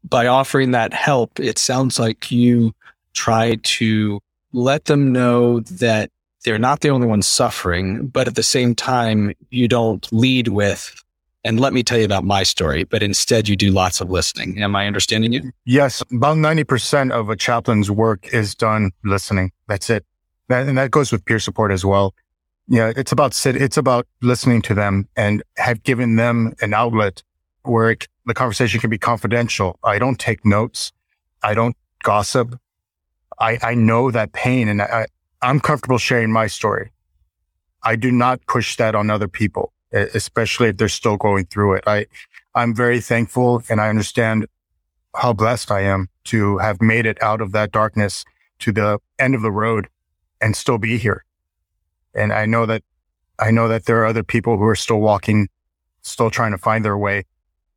by 0.09 0.27
offering 0.27 0.71
that 0.71 0.93
help, 0.93 1.39
it 1.39 1.57
sounds 1.57 1.99
like 1.99 2.31
you 2.31 2.73
try 3.13 3.57
to 3.63 4.21
let 4.53 4.85
them 4.85 5.11
know 5.11 5.59
that 5.61 6.11
they're 6.43 6.59
not 6.59 6.81
the 6.81 6.89
only 6.89 7.07
ones 7.07 7.27
suffering, 7.27 8.07
but 8.07 8.27
at 8.27 8.35
the 8.35 8.43
same 8.43 8.75
time, 8.75 9.33
you 9.49 9.67
don't 9.67 10.07
lead 10.13 10.49
with, 10.49 11.03
and 11.43 11.59
let 11.59 11.73
me 11.73 11.83
tell 11.83 11.97
you 11.97 12.05
about 12.05 12.23
my 12.23 12.43
story, 12.43 12.83
but 12.83 13.01
instead 13.01 13.47
you 13.49 13.55
do 13.55 13.71
lots 13.71 13.99
of 13.99 14.09
listening. 14.09 14.61
Am 14.61 14.75
I 14.75 14.87
understanding 14.87 15.33
you? 15.33 15.51
Yes. 15.65 16.01
About 16.11 16.37
90% 16.37 17.11
of 17.11 17.29
a 17.29 17.35
chaplain's 17.35 17.89
work 17.89 18.27
is 18.33 18.53
done 18.55 18.91
listening. 19.03 19.51
That's 19.67 19.89
it. 19.89 20.05
And 20.49 20.77
that 20.77 20.91
goes 20.91 21.11
with 21.11 21.25
peer 21.25 21.39
support 21.39 21.71
as 21.71 21.83
well. 21.83 22.13
Yeah. 22.67 22.93
It's 22.95 23.11
about 23.11 23.33
sit, 23.33 23.55
it's 23.55 23.77
about 23.77 24.07
listening 24.21 24.61
to 24.63 24.73
them 24.73 25.07
and 25.15 25.43
have 25.57 25.83
given 25.83 26.15
them 26.15 26.53
an 26.61 26.73
outlet 26.73 27.23
where 27.67 27.91
it, 27.91 28.07
the 28.25 28.33
conversation 28.33 28.79
can 28.79 28.89
be 28.89 28.97
confidential. 28.97 29.79
I 29.83 29.99
don't 29.99 30.19
take 30.19 30.45
notes. 30.45 30.91
I 31.43 31.53
don't 31.53 31.75
gossip. 32.03 32.59
I, 33.39 33.57
I 33.61 33.75
know 33.75 34.11
that 34.11 34.31
pain 34.31 34.67
and 34.67 34.81
I, 34.81 35.07
I'm 35.41 35.59
comfortable 35.59 35.97
sharing 35.97 36.31
my 36.31 36.47
story. 36.47 36.91
I 37.83 37.95
do 37.95 38.11
not 38.11 38.45
push 38.47 38.77
that 38.77 38.95
on 38.95 39.09
other 39.09 39.27
people, 39.27 39.73
especially 39.91 40.69
if 40.69 40.77
they're 40.77 40.89
still 40.89 41.17
going 41.17 41.45
through 41.45 41.75
it. 41.75 41.83
I, 41.85 42.07
I'm 42.55 42.73
very 42.73 42.99
thankful 42.99 43.61
and 43.69 43.79
I 43.79 43.89
understand 43.89 44.47
how 45.15 45.33
blessed 45.33 45.71
I 45.71 45.81
am 45.81 46.09
to 46.25 46.57
have 46.57 46.81
made 46.81 47.05
it 47.05 47.21
out 47.21 47.41
of 47.41 47.51
that 47.51 47.71
darkness 47.71 48.25
to 48.59 48.71
the 48.71 48.99
end 49.19 49.35
of 49.35 49.41
the 49.41 49.51
road 49.51 49.87
and 50.41 50.55
still 50.55 50.77
be 50.77 50.97
here. 50.97 51.25
And 52.13 52.33
I 52.33 52.45
know 52.45 52.65
that, 52.65 52.83
I 53.39 53.51
know 53.51 53.67
that 53.67 53.85
there 53.85 54.01
are 54.01 54.05
other 54.05 54.23
people 54.23 54.57
who 54.57 54.63
are 54.65 54.75
still 54.75 54.99
walking, 54.99 55.49
still 56.01 56.31
trying 56.31 56.51
to 56.51 56.57
find 56.57 56.83
their 56.83 56.97
way. 56.97 57.25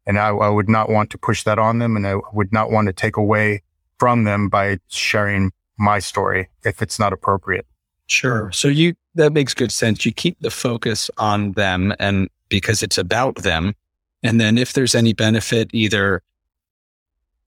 And 0.09 0.19
I, 0.19 0.29
I 0.31 0.49
would 0.49 0.69
not 0.69 0.89
want 0.89 1.11
to 1.11 1.19
push 1.19 1.45
that 1.45 1.59
on 1.61 1.79
them. 1.79 1.95
And 1.95 2.07
I 2.07 2.17
would 2.33 2.53
not 2.53 2.73
want 2.73 2.87
to 2.87 2.93
take 2.93 3.17
away 3.17 3.63
from 3.99 4.25
them 4.25 4.49
by 4.49 4.79
sharing 4.89 5.53
my 5.79 6.01
story 6.01 6.49
if 6.65 6.83
it's 6.83 6.99
not 6.99 7.13
appropriate. 7.13 7.67
Sure. 8.07 8.51
So 8.51 8.69
you, 8.69 8.95
that 9.15 9.33
makes 9.33 9.55
good 9.55 9.71
sense. 9.71 10.05
You 10.07 10.13
keep 10.13 10.41
the 10.41 10.51
focus 10.51 11.11
on 11.19 11.53
them 11.53 11.95
and 12.01 12.29
because 12.49 12.83
it's 12.83 12.99
about 12.99 13.37
them. 13.37 13.75
And 14.23 14.41
then 14.41 14.59
if 14.59 14.73
there's 14.73 14.95
any 14.95 15.13
benefit, 15.13 15.71
either 15.73 16.23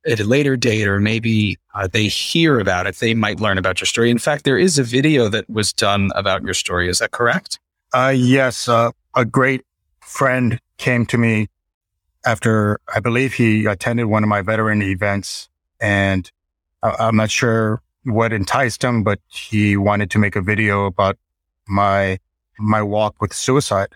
at 0.06 0.20
a 0.20 0.24
later 0.24 0.56
date 0.56 0.88
or 0.88 1.00
maybe 1.00 1.58
uh, 1.74 1.88
they 1.92 2.08
hear 2.08 2.60
about 2.60 2.88
it, 2.88 2.98
they 2.98 3.14
might 3.14 3.40
learn 3.40 3.58
about 3.58 3.82
your 3.82 3.88
story. 3.88 4.12
In 4.12 4.20
fact, 4.20 4.46
there 4.46 4.58
is 4.58 4.78
a 4.80 4.84
video 4.84 5.30
that 5.30 5.50
was 5.50 5.74
done 5.74 6.12
about 6.16 6.44
your 6.44 6.54
story. 6.54 6.90
Is 6.90 7.00
that 7.00 7.12
correct? 7.12 7.60
Uh, 7.94 8.14
yes. 8.16 8.70
Uh, 8.70 8.92
a 9.16 9.26
great 9.26 9.66
friend 10.00 10.60
came 10.78 11.06
to 11.08 11.18
me 11.18 11.48
after 12.26 12.80
I 12.94 13.00
believe 13.00 13.34
he 13.34 13.66
attended 13.66 14.06
one 14.06 14.24
of 14.24 14.30
my 14.30 14.42
veteran 14.42 14.82
events 14.82 15.50
and 15.80 16.30
I'm 16.84 17.16
not 17.16 17.32
sure 17.32 17.82
what 18.04 18.34
enticed 18.34 18.84
him, 18.84 19.04
but 19.04 19.20
he 19.28 19.78
wanted 19.78 20.10
to 20.12 20.20
make 20.20 20.36
a 20.36 20.42
video 20.42 20.86
about 20.86 21.18
my, 21.68 22.20
my 22.60 22.82
walk 22.82 23.22
with 23.22 23.34
suicide. 23.34 23.90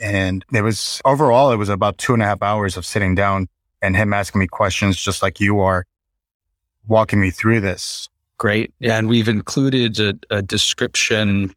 And 0.00 0.44
it 0.52 0.62
was 0.62 1.02
overall, 1.04 1.50
it 1.50 1.56
was 1.56 1.68
about 1.68 1.98
two 1.98 2.14
and 2.14 2.22
a 2.22 2.26
half 2.26 2.42
hours 2.42 2.76
of 2.76 2.86
sitting 2.86 3.14
down 3.14 3.48
and 3.82 3.96
him 3.96 4.12
asking 4.12 4.40
me 4.40 4.46
questions 4.46 4.96
just 4.96 5.22
like 5.22 5.40
you 5.40 5.60
are 5.60 5.84
walking 6.86 7.20
me 7.20 7.30
through 7.30 7.60
this. 7.60 8.08
Great. 8.38 8.72
Yeah. 8.78 8.96
And 8.96 9.08
we've 9.08 9.28
included 9.28 9.98
a, 9.98 10.14
a 10.30 10.42
description 10.42 11.54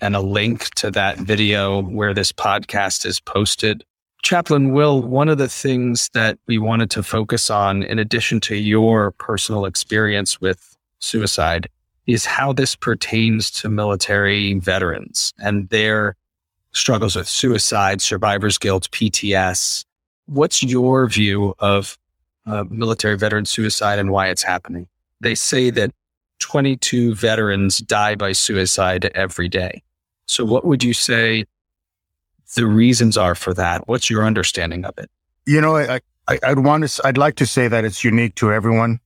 and 0.00 0.16
a 0.16 0.20
link 0.20 0.70
to 0.76 0.90
that 0.90 1.18
video 1.18 1.82
where 1.82 2.14
this 2.14 2.32
podcast 2.32 3.04
is 3.04 3.20
posted. 3.20 3.84
Chaplain 4.22 4.72
Will, 4.72 5.02
one 5.02 5.28
of 5.28 5.38
the 5.38 5.48
things 5.48 6.08
that 6.14 6.38
we 6.46 6.56
wanted 6.56 6.90
to 6.90 7.02
focus 7.02 7.50
on, 7.50 7.82
in 7.82 7.98
addition 7.98 8.40
to 8.40 8.54
your 8.54 9.10
personal 9.12 9.64
experience 9.64 10.40
with 10.40 10.76
suicide, 11.00 11.68
is 12.06 12.24
how 12.24 12.52
this 12.52 12.76
pertains 12.76 13.50
to 13.50 13.68
military 13.68 14.54
veterans 14.54 15.32
and 15.38 15.68
their 15.70 16.16
struggles 16.72 17.16
with 17.16 17.28
suicide, 17.28 18.00
survivor's 18.00 18.58
guilt, 18.58 18.88
PTS. 18.92 19.84
What's 20.26 20.62
your 20.62 21.08
view 21.08 21.54
of 21.58 21.98
uh, 22.46 22.64
military 22.70 23.16
veteran 23.18 23.44
suicide 23.44 23.98
and 23.98 24.10
why 24.10 24.28
it's 24.28 24.42
happening? 24.42 24.86
They 25.20 25.34
say 25.34 25.70
that 25.70 25.92
22 26.38 27.14
veterans 27.14 27.78
die 27.78 28.14
by 28.14 28.32
suicide 28.32 29.10
every 29.14 29.48
day. 29.48 29.82
So, 30.26 30.44
what 30.44 30.64
would 30.64 30.82
you 30.82 30.94
say 30.94 31.44
the 32.54 32.66
reasons 32.66 33.16
are 33.16 33.34
for 33.34 33.54
that? 33.54 33.88
What's 33.88 34.10
your 34.10 34.24
understanding 34.24 34.84
of 34.84 34.96
it? 34.98 35.10
You 35.46 35.60
know, 35.60 35.76
I, 35.76 36.00
I, 36.28 36.38
I'd 36.42 36.58
want 36.60 36.88
to, 36.88 37.06
I'd 37.06 37.18
like 37.18 37.36
to 37.36 37.46
say 37.46 37.68
that 37.68 37.84
it's 37.84 38.04
unique 38.04 38.34
to 38.36 38.52
everyone, 38.52 39.00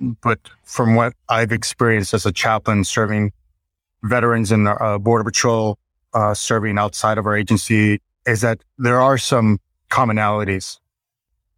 but 0.00 0.38
from 0.64 0.94
what 0.94 1.14
I've 1.28 1.52
experienced 1.52 2.14
as 2.14 2.26
a 2.26 2.32
chaplain 2.32 2.84
serving 2.84 3.32
veterans 4.02 4.52
in 4.52 4.64
the 4.64 4.72
uh, 4.72 4.98
border 4.98 5.24
patrol, 5.24 5.78
uh, 6.12 6.34
serving 6.34 6.78
outside 6.78 7.18
of 7.18 7.26
our 7.26 7.36
agency, 7.36 8.00
is 8.26 8.40
that 8.40 8.62
there 8.78 9.00
are 9.00 9.18
some 9.18 9.58
commonalities. 9.90 10.78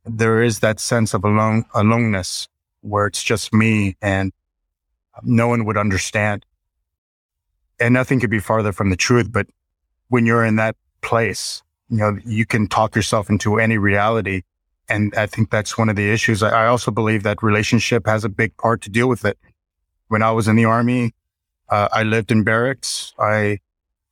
There 0.04 0.42
is 0.42 0.60
that 0.60 0.80
sense 0.80 1.14
of 1.14 1.24
alone, 1.24 1.64
aloneness 1.74 2.48
where 2.82 3.06
it's 3.06 3.22
just 3.22 3.52
me 3.52 3.96
and 4.02 4.32
no 5.22 5.48
one 5.48 5.64
would 5.64 5.78
understand. 5.78 6.44
And 7.80 7.94
nothing 7.94 8.20
could 8.20 8.30
be 8.30 8.40
farther 8.40 8.72
from 8.72 8.90
the 8.90 8.96
truth, 8.96 9.32
but 9.32 9.46
when 10.14 10.26
you're 10.26 10.44
in 10.44 10.54
that 10.54 10.76
place, 11.00 11.60
you 11.88 11.96
know, 11.96 12.16
you 12.24 12.46
can 12.46 12.68
talk 12.68 12.94
yourself 12.94 13.28
into 13.28 13.58
any 13.58 13.78
reality. 13.78 14.42
And 14.88 15.12
I 15.16 15.26
think 15.26 15.50
that's 15.50 15.76
one 15.76 15.88
of 15.88 15.96
the 15.96 16.08
issues. 16.08 16.40
I, 16.40 16.68
also 16.68 16.92
believe 16.92 17.24
that 17.24 17.42
relationship 17.42 18.06
has 18.06 18.24
a 18.24 18.28
big 18.28 18.56
part 18.56 18.80
to 18.82 18.90
deal 18.90 19.08
with 19.08 19.24
it. 19.24 19.36
When 20.06 20.22
I 20.22 20.30
was 20.30 20.46
in 20.46 20.54
the 20.54 20.66
army, 20.66 21.14
uh, 21.68 21.88
I 21.90 22.04
lived 22.04 22.30
in 22.30 22.44
barracks. 22.44 23.12
I 23.18 23.58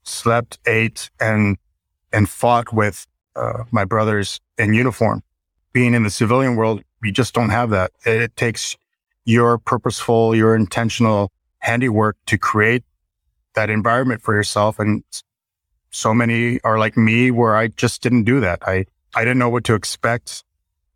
slept, 0.02 0.58
ate, 0.66 1.08
and 1.20 1.56
and 2.12 2.28
fought 2.28 2.72
with 2.72 3.06
uh, 3.36 3.62
my 3.70 3.84
brothers 3.84 4.40
in 4.58 4.74
uniform. 4.74 5.22
Being 5.72 5.94
in 5.94 6.02
the 6.02 6.10
civilian 6.10 6.56
world, 6.56 6.82
you 7.00 7.12
just 7.12 7.32
don't 7.32 7.50
have 7.50 7.70
that. 7.70 7.92
It, 8.04 8.22
it 8.22 8.36
takes 8.36 8.76
your 9.24 9.56
purposeful, 9.56 10.34
your 10.34 10.56
intentional 10.56 11.30
handiwork 11.60 12.16
to 12.26 12.36
create 12.38 12.82
that 13.54 13.70
environment 13.70 14.20
for 14.20 14.34
yourself. 14.34 14.80
And 14.80 15.04
so 15.92 16.12
many 16.12 16.60
are 16.62 16.78
like 16.78 16.96
me 16.96 17.30
where 17.30 17.54
I 17.54 17.68
just 17.68 18.02
didn't 18.02 18.24
do 18.24 18.40
that. 18.40 18.58
I, 18.66 18.86
I 19.14 19.20
didn't 19.20 19.38
know 19.38 19.50
what 19.50 19.64
to 19.64 19.74
expect, 19.74 20.42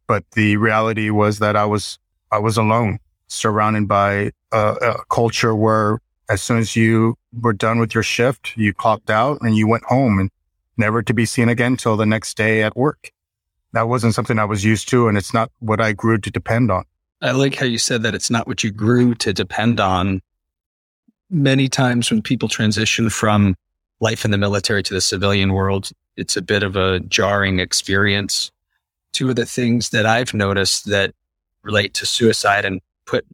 but 0.06 0.24
the 0.32 0.56
reality 0.56 1.10
was 1.10 1.38
that 1.38 1.54
I 1.54 1.66
was, 1.66 1.98
I 2.32 2.38
was 2.38 2.56
alone 2.56 2.98
surrounded 3.28 3.86
by 3.86 4.32
a, 4.52 4.58
a 4.58 5.04
culture 5.10 5.54
where 5.54 5.98
as 6.28 6.42
soon 6.42 6.58
as 6.58 6.74
you 6.74 7.16
were 7.40 7.52
done 7.52 7.78
with 7.78 7.94
your 7.94 8.02
shift, 8.02 8.56
you 8.56 8.72
clocked 8.72 9.10
out 9.10 9.38
and 9.42 9.56
you 9.56 9.68
went 9.68 9.84
home 9.84 10.18
and 10.18 10.30
never 10.76 11.02
to 11.02 11.14
be 11.14 11.26
seen 11.26 11.48
again 11.48 11.76
till 11.76 11.96
the 11.96 12.06
next 12.06 12.36
day 12.36 12.62
at 12.62 12.76
work. 12.76 13.12
That 13.72 13.88
wasn't 13.88 14.14
something 14.14 14.38
I 14.38 14.44
was 14.44 14.64
used 14.64 14.88
to. 14.88 15.08
And 15.08 15.18
it's 15.18 15.34
not 15.34 15.50
what 15.58 15.80
I 15.80 15.92
grew 15.92 16.18
to 16.18 16.30
depend 16.30 16.70
on. 16.70 16.84
I 17.20 17.32
like 17.32 17.54
how 17.54 17.66
you 17.66 17.78
said 17.78 18.02
that 18.02 18.14
it's 18.14 18.30
not 18.30 18.46
what 18.46 18.64
you 18.64 18.70
grew 18.70 19.14
to 19.16 19.32
depend 19.32 19.80
on. 19.80 20.22
Many 21.30 21.68
times 21.68 22.10
when 22.10 22.22
people 22.22 22.48
transition 22.48 23.10
from 23.10 23.56
life 24.00 24.24
in 24.24 24.30
the 24.30 24.38
military 24.38 24.82
to 24.82 24.94
the 24.94 25.00
civilian 25.00 25.52
world, 25.52 25.90
it's 26.16 26.36
a 26.36 26.42
bit 26.42 26.62
of 26.62 26.76
a 26.76 27.00
jarring 27.00 27.60
experience. 27.60 28.50
Two 29.12 29.30
of 29.30 29.36
the 29.36 29.46
things 29.46 29.90
that 29.90 30.06
I've 30.06 30.34
noticed 30.34 30.86
that 30.86 31.14
relate 31.62 31.94
to 31.94 32.06
suicide 32.06 32.64
and 32.64 32.80
put 33.06 33.24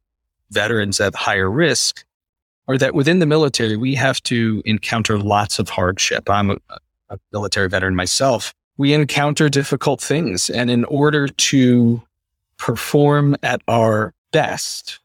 veterans 0.50 1.00
at 1.00 1.14
higher 1.14 1.50
risk 1.50 2.04
are 2.68 2.78
that 2.78 2.94
within 2.94 3.18
the 3.18 3.26
military, 3.26 3.76
we 3.76 3.94
have 3.94 4.22
to 4.24 4.62
encounter 4.64 5.18
lots 5.18 5.58
of 5.58 5.68
hardship. 5.68 6.30
I'm 6.30 6.50
a, 6.50 6.56
a 7.10 7.18
military 7.32 7.68
veteran 7.68 7.96
myself. 7.96 8.54
We 8.76 8.94
encounter 8.94 9.48
difficult 9.48 10.00
things. 10.00 10.48
And 10.48 10.70
in 10.70 10.84
order 10.84 11.28
to 11.28 12.02
perform 12.56 13.36
at 13.42 13.60
our 13.68 14.14
best, 14.30 15.00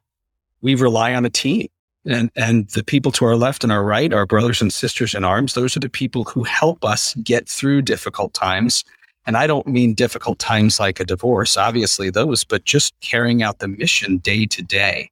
we 0.61 0.75
rely 0.75 1.13
on 1.13 1.25
a 1.25 1.29
team. 1.29 1.67
And, 2.07 2.31
and 2.35 2.69
the 2.69 2.83
people 2.83 3.11
to 3.13 3.25
our 3.25 3.35
left 3.35 3.63
and 3.63 3.71
our 3.71 3.83
right, 3.83 4.13
our 4.13 4.25
brothers 4.25 4.61
and 4.61 4.71
sisters 4.71 5.13
in 5.13 5.25
arms, 5.25 5.53
those 5.53 5.75
are 5.75 5.81
the 5.81 5.89
people 5.89 6.23
who 6.23 6.43
help 6.43 6.85
us 6.85 7.13
get 7.15 7.49
through 7.49 7.81
difficult 7.81 8.33
times. 8.33 8.85
And 9.25 9.35
I 9.35 9.45
don't 9.45 9.67
mean 9.67 9.93
difficult 9.93 10.39
times 10.39 10.79
like 10.79 11.01
a 11.01 11.05
divorce, 11.05 11.57
obviously 11.57 12.09
those, 12.09 12.45
but 12.45 12.63
just 12.63 12.97
carrying 13.01 13.43
out 13.43 13.59
the 13.59 13.67
mission 13.67 14.17
day 14.17 14.45
to 14.45 14.63
day 14.63 15.11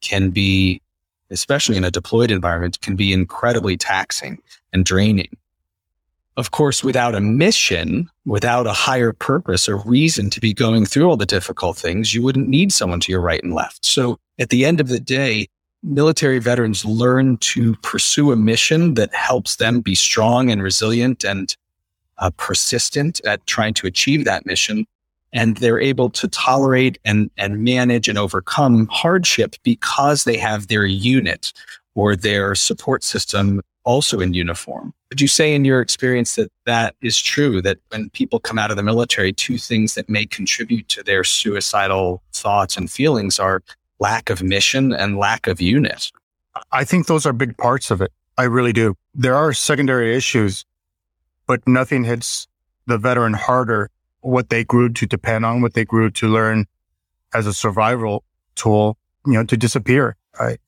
can 0.00 0.30
be, 0.30 0.80
especially 1.30 1.76
in 1.76 1.84
a 1.84 1.90
deployed 1.90 2.30
environment, 2.30 2.80
can 2.80 2.96
be 2.96 3.12
incredibly 3.12 3.76
taxing 3.76 4.38
and 4.72 4.86
draining. 4.86 5.36
Of 6.38 6.50
course, 6.50 6.82
without 6.82 7.14
a 7.14 7.20
mission, 7.20 8.10
without 8.24 8.66
a 8.66 8.72
higher 8.72 9.12
purpose 9.12 9.68
or 9.68 9.76
reason 9.78 10.30
to 10.30 10.40
be 10.40 10.54
going 10.54 10.86
through 10.86 11.08
all 11.08 11.16
the 11.16 11.26
difficult 11.26 11.76
things, 11.76 12.14
you 12.14 12.22
wouldn't 12.22 12.48
need 12.48 12.72
someone 12.72 13.00
to 13.00 13.12
your 13.12 13.20
right 13.20 13.42
and 13.42 13.54
left. 13.54 13.84
So 13.84 14.18
at 14.38 14.48
the 14.48 14.64
end 14.64 14.80
of 14.80 14.88
the 14.88 15.00
day, 15.00 15.48
military 15.86 16.38
veterans 16.38 16.84
learn 16.84 17.36
to 17.38 17.74
pursue 17.76 18.32
a 18.32 18.36
mission 18.36 18.94
that 18.94 19.14
helps 19.14 19.56
them 19.56 19.80
be 19.80 19.94
strong 19.94 20.50
and 20.50 20.62
resilient 20.62 21.24
and 21.24 21.56
uh, 22.18 22.30
persistent 22.36 23.20
at 23.24 23.46
trying 23.46 23.74
to 23.74 23.86
achieve 23.86 24.24
that 24.24 24.44
mission. 24.44 24.86
And 25.32 25.58
they're 25.58 25.80
able 25.80 26.10
to 26.10 26.28
tolerate 26.28 26.98
and, 27.04 27.30
and 27.36 27.62
manage 27.62 28.08
and 28.08 28.18
overcome 28.18 28.88
hardship 28.90 29.54
because 29.62 30.24
they 30.24 30.36
have 30.38 30.68
their 30.68 30.86
unit 30.86 31.52
or 31.94 32.16
their 32.16 32.54
support 32.54 33.04
system 33.04 33.60
also 33.84 34.20
in 34.20 34.34
uniform. 34.34 34.92
Would 35.10 35.20
you 35.20 35.28
say 35.28 35.54
in 35.54 35.64
your 35.64 35.80
experience 35.80 36.34
that 36.34 36.50
that 36.64 36.96
is 37.00 37.20
true, 37.20 37.62
that 37.62 37.78
when 37.90 38.10
people 38.10 38.40
come 38.40 38.58
out 38.58 38.70
of 38.70 38.76
the 38.76 38.82
military, 38.82 39.32
two 39.32 39.58
things 39.58 39.94
that 39.94 40.08
may 40.08 40.26
contribute 40.26 40.88
to 40.88 41.02
their 41.02 41.22
suicidal 41.22 42.22
thoughts 42.32 42.76
and 42.76 42.90
feelings 42.90 43.38
are 43.38 43.62
lack 43.98 44.30
of 44.30 44.42
mission 44.42 44.92
and 44.92 45.18
lack 45.18 45.46
of 45.46 45.60
unit. 45.60 46.10
I 46.72 46.84
think 46.84 47.06
those 47.06 47.26
are 47.26 47.32
big 47.32 47.56
parts 47.56 47.90
of 47.90 48.00
it. 48.00 48.12
I 48.38 48.44
really 48.44 48.72
do. 48.72 48.96
There 49.14 49.34
are 49.34 49.52
secondary 49.52 50.14
issues, 50.14 50.64
but 51.46 51.66
nothing 51.66 52.04
hits 52.04 52.48
the 52.86 52.98
veteran 52.98 53.34
harder 53.34 53.90
what 54.20 54.50
they 54.50 54.64
grew 54.64 54.88
to 54.90 55.06
depend 55.06 55.44
on, 55.44 55.62
what 55.62 55.74
they 55.74 55.84
grew 55.84 56.10
to 56.10 56.28
learn 56.28 56.66
as 57.32 57.46
a 57.46 57.54
survival 57.54 58.24
tool, 58.56 58.96
you 59.24 59.34
know, 59.34 59.44
to 59.44 59.56
disappear. 59.56 60.16
I, 60.38 60.58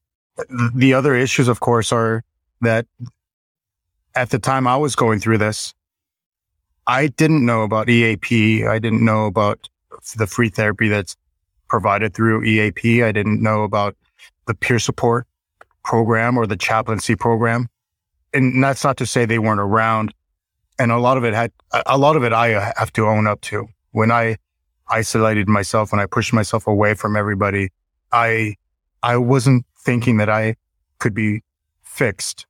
the 0.75 0.95
other 0.95 1.15
issues, 1.15 1.49
of 1.49 1.61
course, 1.61 1.93
are 1.93 2.23
that 2.61 2.87
at 4.15 4.31
the 4.31 4.39
time 4.39 4.67
I 4.67 4.77
was 4.77 4.95
going 4.95 5.21
through 5.21 5.39
this, 5.39 5.75
I 6.87 7.09
didn't 7.09 7.45
know 7.45 7.63
about 7.63 7.89
EAP. 7.89 8.65
I 8.67 8.79
didn't 8.79 9.05
know 9.05 9.27
about 9.27 9.69
the 10.17 10.27
free 10.27 10.49
therapy 10.49 10.89
that's 10.89 11.17
provided 11.69 12.15
through 12.15 12.45
EAP. 12.45 13.03
I 13.03 13.13
didn't 13.13 13.43
know 13.43 13.63
about 13.63 13.97
the 14.47 14.55
peer 14.55 14.79
support 14.79 15.27
program 15.85 16.37
or 16.37 16.47
the 16.47 16.57
chaplaincy 16.57 17.15
program. 17.15 17.69
And 18.35 18.63
that's 18.63 18.85
not 18.85 18.97
to 18.99 19.07
say 19.07 19.25
they 19.25 19.39
weren't 19.39 19.61
around. 19.61 20.13
And 20.79 20.93
a 20.93 20.99
lot 20.99 21.17
of 21.17 21.25
it 21.25 21.35
had, 21.35 21.53
a 21.87 21.99
lot 21.99 22.17
of 22.17 22.25
it 22.25 22.33
I 22.33 22.73
have 22.77 22.93
to 22.95 23.07
own 23.07 23.27
up 23.27 23.41
to. 23.43 23.69
When 23.93 24.11
I 24.11 24.37
isolated 24.89 25.49
myself, 25.49 25.93
when 25.93 26.01
I 26.01 26.07
pushed 26.07 26.33
myself 26.33 26.67
away 26.67 26.95
from 26.95 27.17
everybody, 27.17 27.71
I, 28.13 28.57
I 29.03 29.17
wasn't 29.17 29.65
thinking 29.79 30.19
that 30.19 30.29
I 30.29 30.57
could 30.99 31.15
be 31.15 31.43
fixed. 31.83 32.47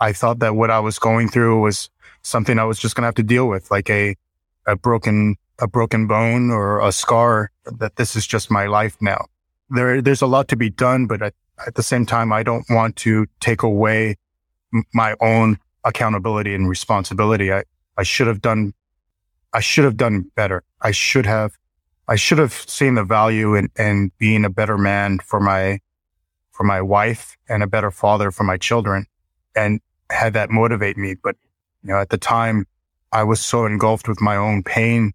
I 0.00 0.12
thought 0.12 0.40
that 0.40 0.54
what 0.54 0.70
I 0.70 0.80
was 0.80 0.98
going 0.98 1.28
through 1.28 1.60
was 1.60 1.90
something 2.22 2.58
I 2.58 2.64
was 2.64 2.78
just 2.78 2.94
going 2.94 3.02
to 3.02 3.06
have 3.06 3.14
to 3.16 3.22
deal 3.22 3.48
with, 3.48 3.70
like 3.70 3.88
a, 3.90 4.16
a 4.66 4.76
broken, 4.76 5.36
a 5.60 5.68
broken 5.68 6.06
bone 6.06 6.50
or 6.50 6.80
a 6.80 6.92
scar 6.92 7.50
that 7.64 7.96
this 7.96 8.16
is 8.16 8.26
just 8.26 8.50
my 8.50 8.66
life 8.66 8.96
now. 9.00 9.26
There, 9.70 10.02
there's 10.02 10.22
a 10.22 10.26
lot 10.26 10.48
to 10.48 10.56
be 10.56 10.70
done, 10.70 11.06
but 11.06 11.22
at, 11.22 11.34
at 11.66 11.74
the 11.74 11.82
same 11.82 12.06
time, 12.06 12.32
I 12.32 12.42
don't 12.42 12.66
want 12.68 12.96
to 12.96 13.26
take 13.40 13.62
away 13.62 14.16
my 14.92 15.14
own 15.20 15.58
accountability 15.84 16.54
and 16.54 16.68
responsibility. 16.68 17.52
I, 17.52 17.62
I 17.96 18.02
should 18.02 18.26
have 18.26 18.40
done, 18.40 18.74
I 19.52 19.60
should 19.60 19.84
have 19.84 19.96
done 19.96 20.30
better. 20.34 20.64
I 20.80 20.90
should 20.90 21.26
have, 21.26 21.56
I 22.08 22.16
should 22.16 22.38
have 22.38 22.52
seen 22.52 22.94
the 22.94 23.04
value 23.04 23.54
in, 23.54 23.70
in 23.78 24.10
being 24.18 24.44
a 24.44 24.50
better 24.50 24.76
man 24.76 25.20
for 25.20 25.40
my, 25.40 25.78
for 26.50 26.64
my 26.64 26.82
wife 26.82 27.36
and 27.48 27.62
a 27.62 27.66
better 27.66 27.90
father 27.90 28.30
for 28.30 28.44
my 28.44 28.56
children 28.56 29.06
and 29.54 29.80
had 30.10 30.32
that 30.34 30.50
motivate 30.50 30.96
me. 30.96 31.14
But, 31.14 31.36
you 31.82 31.90
know, 31.90 31.98
at 31.98 32.10
the 32.10 32.18
time 32.18 32.66
I 33.12 33.22
was 33.22 33.40
so 33.40 33.64
engulfed 33.64 34.08
with 34.08 34.20
my 34.20 34.36
own 34.36 34.62
pain 34.62 35.12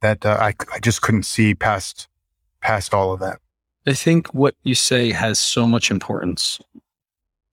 that 0.00 0.24
uh, 0.24 0.36
I, 0.40 0.54
I 0.72 0.80
just 0.80 1.02
couldn't 1.02 1.24
see 1.24 1.54
past, 1.54 2.08
past 2.60 2.94
all 2.94 3.12
of 3.12 3.20
that. 3.20 3.40
I 3.86 3.94
think 3.94 4.32
what 4.34 4.54
you 4.62 4.74
say 4.74 5.10
has 5.10 5.38
so 5.38 5.66
much 5.66 5.90
importance 5.90 6.60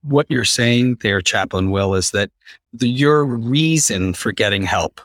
what 0.02 0.30
you're 0.30 0.44
saying 0.44 0.98
there, 1.02 1.20
Chaplain 1.20 1.70
Will, 1.70 1.94
is 1.94 2.10
that 2.12 2.30
the, 2.72 2.88
your 2.88 3.24
reason 3.24 4.14
for 4.14 4.32
getting 4.32 4.62
help, 4.62 5.00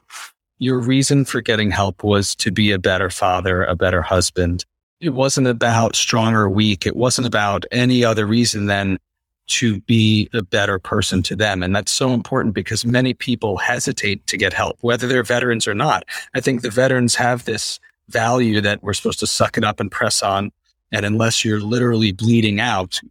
your 0.60 0.79
reason 0.79 1.25
for 1.25 1.41
getting 1.41 1.71
help 1.71 2.03
was 2.03 2.36
to 2.36 2.51
be 2.51 2.71
a 2.71 2.79
better 2.79 3.10
father, 3.10 3.63
a 3.63 3.75
better 3.75 4.01
husband. 4.01 4.65
It 4.99 5.12
wasn't 5.12 5.47
about 5.47 5.95
strong 5.95 6.34
or 6.34 6.49
weak. 6.49 6.86
It 6.86 6.95
wasn't 6.95 7.27
about 7.27 7.65
any 7.71 8.06
other 8.06 8.25
reason 8.25 8.67
than 8.67 8.99
to 9.45 9.82
be 9.82 10.29
a 10.34 10.41
better 10.41 10.79
person 10.79 11.21
to 11.23 11.36
them. 11.36 11.63
And 11.63 11.75
that's 11.75 11.91
so 11.91 12.13
important 12.13 12.56
because 12.56 12.86
many 12.86 13.13
people 13.13 13.58
hesitate 13.58 14.25
to 14.27 14.38
get 14.38 14.53
help, 14.53 14.77
whether 14.82 15.08
they're 15.08 15.23
veterans 15.23 15.67
or 15.67 15.73
not. 15.73 16.06
I 16.34 16.39
think 16.39 16.62
the 16.62 16.69
veterans 16.69 17.15
have 17.15 17.45
this 17.45 17.79
value 18.10 18.62
that 18.62 18.82
we're 18.84 18.93
supposed 18.93 19.19
to 19.19 19.27
suck 19.27 19.58
it 19.58 19.63
up 19.63 19.79
and 19.79 19.91
press 19.91 20.23
on. 20.23 20.51
And 20.91 21.06
unless 21.06 21.43
you're 21.43 21.60
literally 21.60 22.12
bleeding 22.12 22.60
out, 22.60 23.01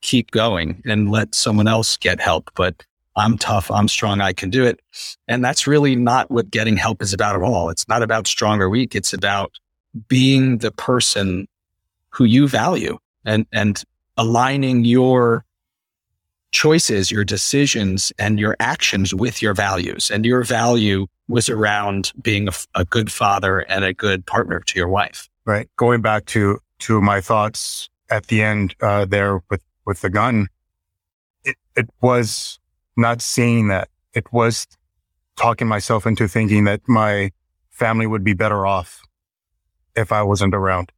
keep 0.00 0.30
going 0.30 0.82
and 0.84 1.10
let 1.10 1.34
someone 1.34 1.68
else 1.68 1.96
get 1.96 2.20
help. 2.20 2.50
But 2.54 2.84
I'm 3.16 3.38
tough. 3.38 3.70
I'm 3.70 3.88
strong. 3.88 4.20
I 4.20 4.32
can 4.32 4.50
do 4.50 4.64
it. 4.64 4.80
And 5.28 5.44
that's 5.44 5.66
really 5.66 5.96
not 5.96 6.30
what 6.30 6.50
getting 6.50 6.76
help 6.76 7.02
is 7.02 7.12
about 7.12 7.36
at 7.36 7.42
all. 7.42 7.70
It's 7.70 7.88
not 7.88 8.02
about 8.02 8.26
strong 8.26 8.60
or 8.60 8.68
weak. 8.68 8.94
It's 8.94 9.12
about 9.12 9.52
being 10.08 10.58
the 10.58 10.72
person 10.72 11.46
who 12.10 12.24
you 12.24 12.48
value 12.48 12.98
and, 13.24 13.46
and 13.52 13.82
aligning 14.16 14.84
your 14.84 15.44
choices, 16.52 17.10
your 17.10 17.24
decisions 17.24 18.12
and 18.18 18.38
your 18.38 18.56
actions 18.60 19.12
with 19.14 19.42
your 19.42 19.54
values. 19.54 20.10
And 20.10 20.24
your 20.24 20.42
value 20.44 21.06
was 21.28 21.48
around 21.48 22.12
being 22.22 22.48
a, 22.48 22.52
a 22.74 22.84
good 22.84 23.10
father 23.10 23.60
and 23.60 23.84
a 23.84 23.92
good 23.92 24.24
partner 24.26 24.60
to 24.60 24.78
your 24.78 24.88
wife. 24.88 25.28
Right. 25.44 25.68
Going 25.76 26.02
back 26.02 26.26
to, 26.26 26.60
to 26.80 27.00
my 27.00 27.20
thoughts 27.20 27.88
at 28.10 28.26
the 28.26 28.42
end 28.42 28.74
uh, 28.80 29.06
there 29.06 29.40
with 29.50 29.62
with 29.84 30.00
the 30.00 30.10
gun, 30.10 30.48
it, 31.44 31.56
it 31.74 31.88
was 32.00 32.60
not 32.96 33.20
seeing 33.20 33.68
that. 33.68 33.88
It 34.14 34.32
was 34.32 34.66
talking 35.36 35.66
myself 35.66 36.06
into 36.06 36.28
thinking 36.28 36.64
that 36.64 36.82
my 36.86 37.32
family 37.70 38.06
would 38.06 38.22
be 38.22 38.34
better 38.34 38.66
off 38.66 39.00
if 39.96 40.12
I 40.12 40.22
wasn't 40.22 40.54
around, 40.54 40.92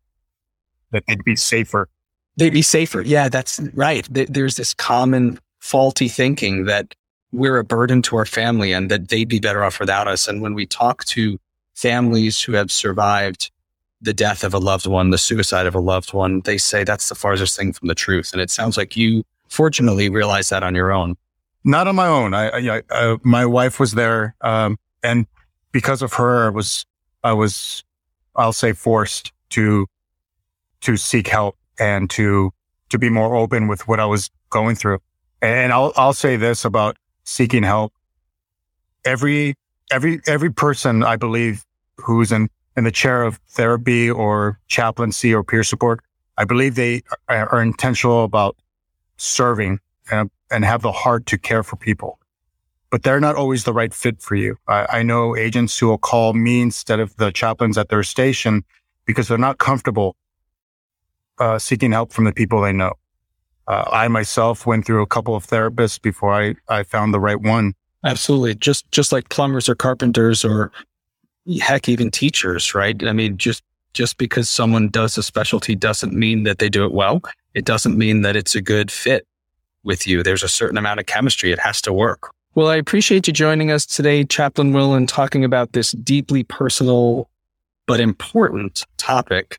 that 0.90 1.04
they'd 1.06 1.24
be 1.24 1.36
safer. 1.36 1.88
They'd 2.36 2.52
be 2.52 2.62
safer. 2.62 3.00
Yeah, 3.00 3.28
that's 3.28 3.60
right. 3.74 4.06
There's 4.10 4.56
this 4.56 4.74
common 4.74 5.38
faulty 5.64 6.08
thinking 6.08 6.66
that 6.66 6.94
we're 7.32 7.56
a 7.56 7.64
burden 7.64 8.02
to 8.02 8.16
our 8.16 8.26
family 8.26 8.70
and 8.70 8.90
that 8.90 9.08
they'd 9.08 9.30
be 9.30 9.40
better 9.40 9.64
off 9.64 9.80
without 9.80 10.06
us. 10.06 10.28
And 10.28 10.42
when 10.42 10.52
we 10.52 10.66
talk 10.66 11.06
to 11.06 11.38
families 11.72 12.38
who 12.42 12.52
have 12.52 12.70
survived 12.70 13.50
the 14.02 14.12
death 14.12 14.44
of 14.44 14.52
a 14.52 14.58
loved 14.58 14.86
one, 14.86 15.08
the 15.08 15.16
suicide 15.16 15.66
of 15.66 15.74
a 15.74 15.80
loved 15.80 16.12
one, 16.12 16.42
they 16.42 16.58
say 16.58 16.84
that's 16.84 17.08
the 17.08 17.14
farthest 17.14 17.56
thing 17.56 17.72
from 17.72 17.88
the 17.88 17.94
truth. 17.94 18.30
And 18.34 18.42
it 18.42 18.50
sounds 18.50 18.76
like 18.76 18.94
you 18.94 19.24
fortunately 19.48 20.10
realized 20.10 20.50
that 20.50 20.62
on 20.62 20.74
your 20.74 20.92
own. 20.92 21.16
Not 21.64 21.88
on 21.88 21.96
my 21.96 22.08
own. 22.08 22.34
I, 22.34 22.50
I, 22.50 22.76
I 22.76 22.82
uh, 22.90 23.16
my 23.22 23.46
wife 23.46 23.80
was 23.80 23.92
there. 23.92 24.36
Um, 24.42 24.76
and 25.02 25.26
because 25.72 26.02
of 26.02 26.12
her, 26.12 26.44
I 26.44 26.50
was, 26.50 26.84
I 27.24 27.32
was, 27.32 27.82
I'll 28.36 28.52
say 28.52 28.74
forced 28.74 29.32
to, 29.50 29.86
to 30.82 30.98
seek 30.98 31.28
help 31.28 31.56
and 31.80 32.10
to, 32.10 32.52
to 32.90 32.98
be 32.98 33.08
more 33.08 33.34
open 33.34 33.66
with 33.66 33.88
what 33.88 33.98
I 33.98 34.04
was 34.04 34.30
going 34.50 34.76
through. 34.76 34.98
And 35.44 35.72
I'll, 35.72 35.92
I'll 35.94 36.14
say 36.14 36.36
this 36.36 36.64
about 36.64 36.96
seeking 37.24 37.62
help. 37.62 37.92
Every, 39.04 39.54
every, 39.90 40.20
every 40.26 40.50
person 40.50 41.04
I 41.04 41.16
believe 41.16 41.66
who's 41.98 42.32
in 42.32 42.48
in 42.76 42.84
the 42.84 42.90
chair 42.90 43.22
of 43.22 43.38
therapy 43.50 44.10
or 44.10 44.58
chaplaincy 44.68 45.32
or 45.32 45.44
peer 45.44 45.62
support, 45.62 46.00
I 46.38 46.44
believe 46.44 46.74
they 46.74 47.02
are 47.28 47.62
intentional 47.62 48.24
about 48.24 48.56
serving 49.16 49.78
and, 50.10 50.30
and 50.50 50.64
have 50.64 50.82
the 50.82 50.92
heart 50.92 51.26
to 51.26 51.38
care 51.38 51.62
for 51.62 51.76
people. 51.76 52.18
But 52.90 53.02
they're 53.02 53.20
not 53.20 53.36
always 53.36 53.64
the 53.64 53.72
right 53.72 53.92
fit 53.92 54.20
for 54.20 54.34
you. 54.34 54.56
I, 54.66 54.86
I 54.98 55.02
know 55.02 55.36
agents 55.36 55.78
who 55.78 55.88
will 55.88 55.98
call 55.98 56.32
me 56.32 56.62
instead 56.62 57.00
of 57.00 57.14
the 57.16 57.30
chaplains 57.30 57.76
at 57.76 57.90
their 57.90 58.02
station 58.02 58.64
because 59.04 59.28
they're 59.28 59.38
not 59.38 59.58
comfortable 59.58 60.16
uh, 61.38 61.58
seeking 61.58 61.92
help 61.92 62.12
from 62.12 62.24
the 62.24 62.32
people 62.32 62.62
they 62.62 62.72
know. 62.72 62.94
Uh, 63.66 63.84
I 63.90 64.08
myself 64.08 64.66
went 64.66 64.86
through 64.86 65.02
a 65.02 65.06
couple 65.06 65.34
of 65.34 65.46
therapists 65.46 66.00
before 66.00 66.32
I, 66.34 66.54
I 66.68 66.82
found 66.82 67.14
the 67.14 67.20
right 67.20 67.40
one. 67.40 67.74
Absolutely. 68.04 68.54
Just, 68.54 68.90
just 68.92 69.12
like 69.12 69.28
plumbers 69.30 69.68
or 69.68 69.74
carpenters 69.74 70.44
or 70.44 70.70
heck, 71.60 71.88
even 71.88 72.10
teachers, 72.10 72.74
right? 72.74 73.02
I 73.06 73.12
mean, 73.12 73.38
just, 73.38 73.62
just 73.94 74.18
because 74.18 74.50
someone 74.50 74.88
does 74.88 75.16
a 75.16 75.22
specialty 75.22 75.74
doesn't 75.74 76.12
mean 76.12 76.42
that 76.42 76.58
they 76.58 76.68
do 76.68 76.84
it 76.84 76.92
well. 76.92 77.22
It 77.54 77.64
doesn't 77.64 77.96
mean 77.96 78.22
that 78.22 78.36
it's 78.36 78.54
a 78.54 78.60
good 78.60 78.90
fit 78.90 79.26
with 79.84 80.06
you. 80.06 80.22
There's 80.22 80.42
a 80.42 80.48
certain 80.48 80.76
amount 80.76 81.00
of 81.00 81.06
chemistry. 81.06 81.52
It 81.52 81.60
has 81.60 81.80
to 81.82 81.92
work. 81.92 82.32
Well, 82.54 82.68
I 82.68 82.76
appreciate 82.76 83.26
you 83.26 83.32
joining 83.32 83.70
us 83.70 83.86
today, 83.86 84.24
Chaplain 84.24 84.72
Will, 84.72 84.94
and 84.94 85.08
talking 85.08 85.44
about 85.44 85.72
this 85.72 85.92
deeply 85.92 86.44
personal 86.44 87.28
but 87.86 88.00
important 88.00 88.84
topic 88.96 89.58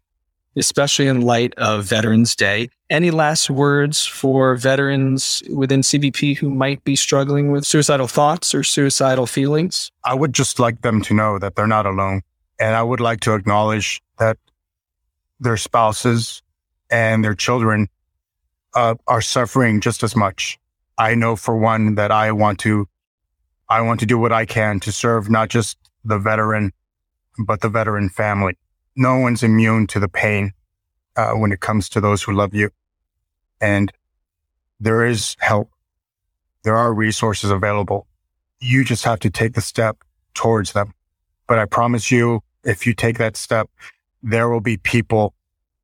especially 0.55 1.07
in 1.07 1.21
light 1.21 1.53
of 1.55 1.85
Veterans 1.85 2.35
Day. 2.35 2.69
Any 2.89 3.11
last 3.11 3.49
words 3.49 4.05
for 4.05 4.55
veterans 4.55 5.43
within 5.53 5.81
CBP 5.81 6.37
who 6.37 6.49
might 6.49 6.83
be 6.83 6.95
struggling 6.95 7.51
with 7.51 7.65
suicidal 7.65 8.07
thoughts 8.07 8.55
or 8.55 8.63
suicidal 8.63 9.27
feelings? 9.27 9.91
I 10.03 10.13
would 10.13 10.33
just 10.33 10.59
like 10.59 10.81
them 10.81 11.01
to 11.03 11.13
know 11.13 11.39
that 11.39 11.55
they're 11.55 11.67
not 11.67 11.85
alone. 11.85 12.21
And 12.59 12.75
I 12.75 12.83
would 12.83 13.01
like 13.01 13.19
to 13.21 13.33
acknowledge 13.33 14.01
that 14.17 14.37
their 15.39 15.57
spouses 15.57 16.41
and 16.89 17.23
their 17.23 17.35
children 17.35 17.89
uh, 18.73 18.95
are 19.07 19.21
suffering 19.21 19.81
just 19.81 20.03
as 20.03 20.15
much. 20.15 20.59
I 20.97 21.15
know 21.15 21.35
for 21.35 21.57
one 21.57 21.95
that 21.95 22.11
I 22.11 22.31
want 22.31 22.59
to, 22.59 22.87
I 23.67 23.81
want 23.81 23.99
to 23.99 24.05
do 24.05 24.17
what 24.17 24.31
I 24.31 24.45
can 24.45 24.79
to 24.81 24.91
serve 24.91 25.29
not 25.29 25.49
just 25.49 25.77
the 26.05 26.19
veteran, 26.19 26.71
but 27.45 27.61
the 27.61 27.69
veteran 27.69 28.09
family 28.09 28.57
no 28.95 29.17
one's 29.17 29.43
immune 29.43 29.87
to 29.87 29.99
the 29.99 30.07
pain 30.07 30.53
uh, 31.15 31.31
when 31.33 31.51
it 31.51 31.59
comes 31.59 31.89
to 31.89 32.01
those 32.01 32.23
who 32.23 32.33
love 32.33 32.53
you. 32.53 32.69
And 33.61 33.91
there 34.79 35.05
is 35.05 35.35
help. 35.39 35.69
There 36.63 36.75
are 36.75 36.93
resources 36.93 37.51
available. 37.51 38.07
You 38.59 38.83
just 38.83 39.03
have 39.05 39.19
to 39.19 39.29
take 39.29 39.53
the 39.53 39.61
step 39.61 39.97
towards 40.33 40.73
them. 40.73 40.93
But 41.47 41.59
I 41.59 41.65
promise 41.65 42.11
you, 42.11 42.41
if 42.63 42.87
you 42.87 42.93
take 42.93 43.17
that 43.19 43.37
step, 43.37 43.69
there 44.23 44.49
will 44.49 44.61
be 44.61 44.77
people 44.77 45.33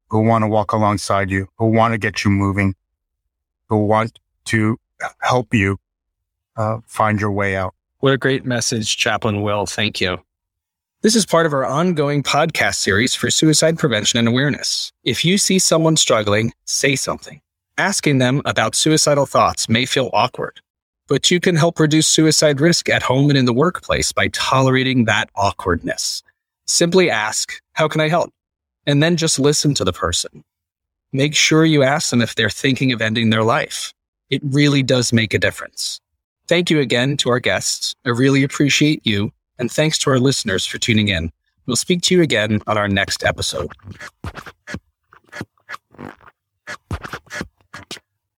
who 0.09 0.21
want 0.23 0.43
to 0.43 0.47
walk 0.47 0.73
alongside 0.73 1.29
you, 1.29 1.47
who 1.57 1.67
want 1.67 1.93
to 1.93 1.97
get 1.97 2.25
you 2.25 2.31
moving, 2.31 2.75
who 3.69 3.85
want 3.85 4.19
to 4.45 4.77
help 5.21 5.53
you 5.53 5.77
uh, 6.57 6.79
find 6.85 7.21
your 7.21 7.31
way 7.31 7.55
out. 7.55 7.73
What 7.99 8.13
a 8.13 8.17
great 8.17 8.45
message, 8.45 8.97
Chaplain 8.97 9.41
Will. 9.41 9.65
Thank 9.65 10.01
you. 10.01 10.17
This 11.03 11.15
is 11.15 11.25
part 11.25 11.47
of 11.47 11.53
our 11.53 11.65
ongoing 11.65 12.21
podcast 12.21 12.75
series 12.75 13.15
for 13.15 13.31
suicide 13.31 13.79
prevention 13.79 14.19
and 14.19 14.27
awareness. 14.27 14.93
If 15.03 15.25
you 15.25 15.39
see 15.39 15.57
someone 15.57 15.97
struggling, 15.97 16.53
say 16.65 16.95
something. 16.95 17.41
Asking 17.75 18.19
them 18.19 18.43
about 18.45 18.75
suicidal 18.75 19.25
thoughts 19.25 19.67
may 19.67 19.87
feel 19.87 20.11
awkward, 20.13 20.61
but 21.07 21.31
you 21.31 21.39
can 21.39 21.55
help 21.55 21.79
reduce 21.79 22.07
suicide 22.07 22.61
risk 22.61 22.87
at 22.87 23.01
home 23.01 23.31
and 23.31 23.37
in 23.39 23.45
the 23.45 23.53
workplace 23.53 24.11
by 24.11 24.27
tolerating 24.27 25.05
that 25.05 25.31
awkwardness. 25.35 26.21
Simply 26.67 27.09
ask, 27.09 27.59
How 27.73 27.87
can 27.87 27.99
I 27.99 28.07
help? 28.07 28.31
And 28.85 29.01
then 29.01 29.17
just 29.17 29.39
listen 29.39 29.73
to 29.73 29.83
the 29.83 29.93
person. 29.93 30.43
Make 31.11 31.33
sure 31.33 31.65
you 31.65 31.81
ask 31.81 32.11
them 32.11 32.21
if 32.21 32.35
they're 32.35 32.47
thinking 32.51 32.91
of 32.91 33.01
ending 33.01 33.31
their 33.31 33.43
life. 33.43 33.91
It 34.29 34.43
really 34.43 34.83
does 34.83 35.11
make 35.11 35.33
a 35.33 35.39
difference. 35.39 35.99
Thank 36.47 36.69
you 36.69 36.79
again 36.79 37.17
to 37.17 37.31
our 37.31 37.39
guests. 37.39 37.95
I 38.05 38.09
really 38.09 38.43
appreciate 38.43 39.03
you 39.03 39.31
and 39.61 39.71
thanks 39.71 39.99
to 39.99 40.09
our 40.09 40.19
listeners 40.19 40.65
for 40.65 40.79
tuning 40.79 41.09
in. 41.09 41.31
We'll 41.67 41.75
speak 41.75 42.01
to 42.01 42.15
you 42.15 42.23
again 42.23 42.61
on 42.65 42.79
our 42.79 42.87
next 42.87 43.23
episode. 43.23 43.71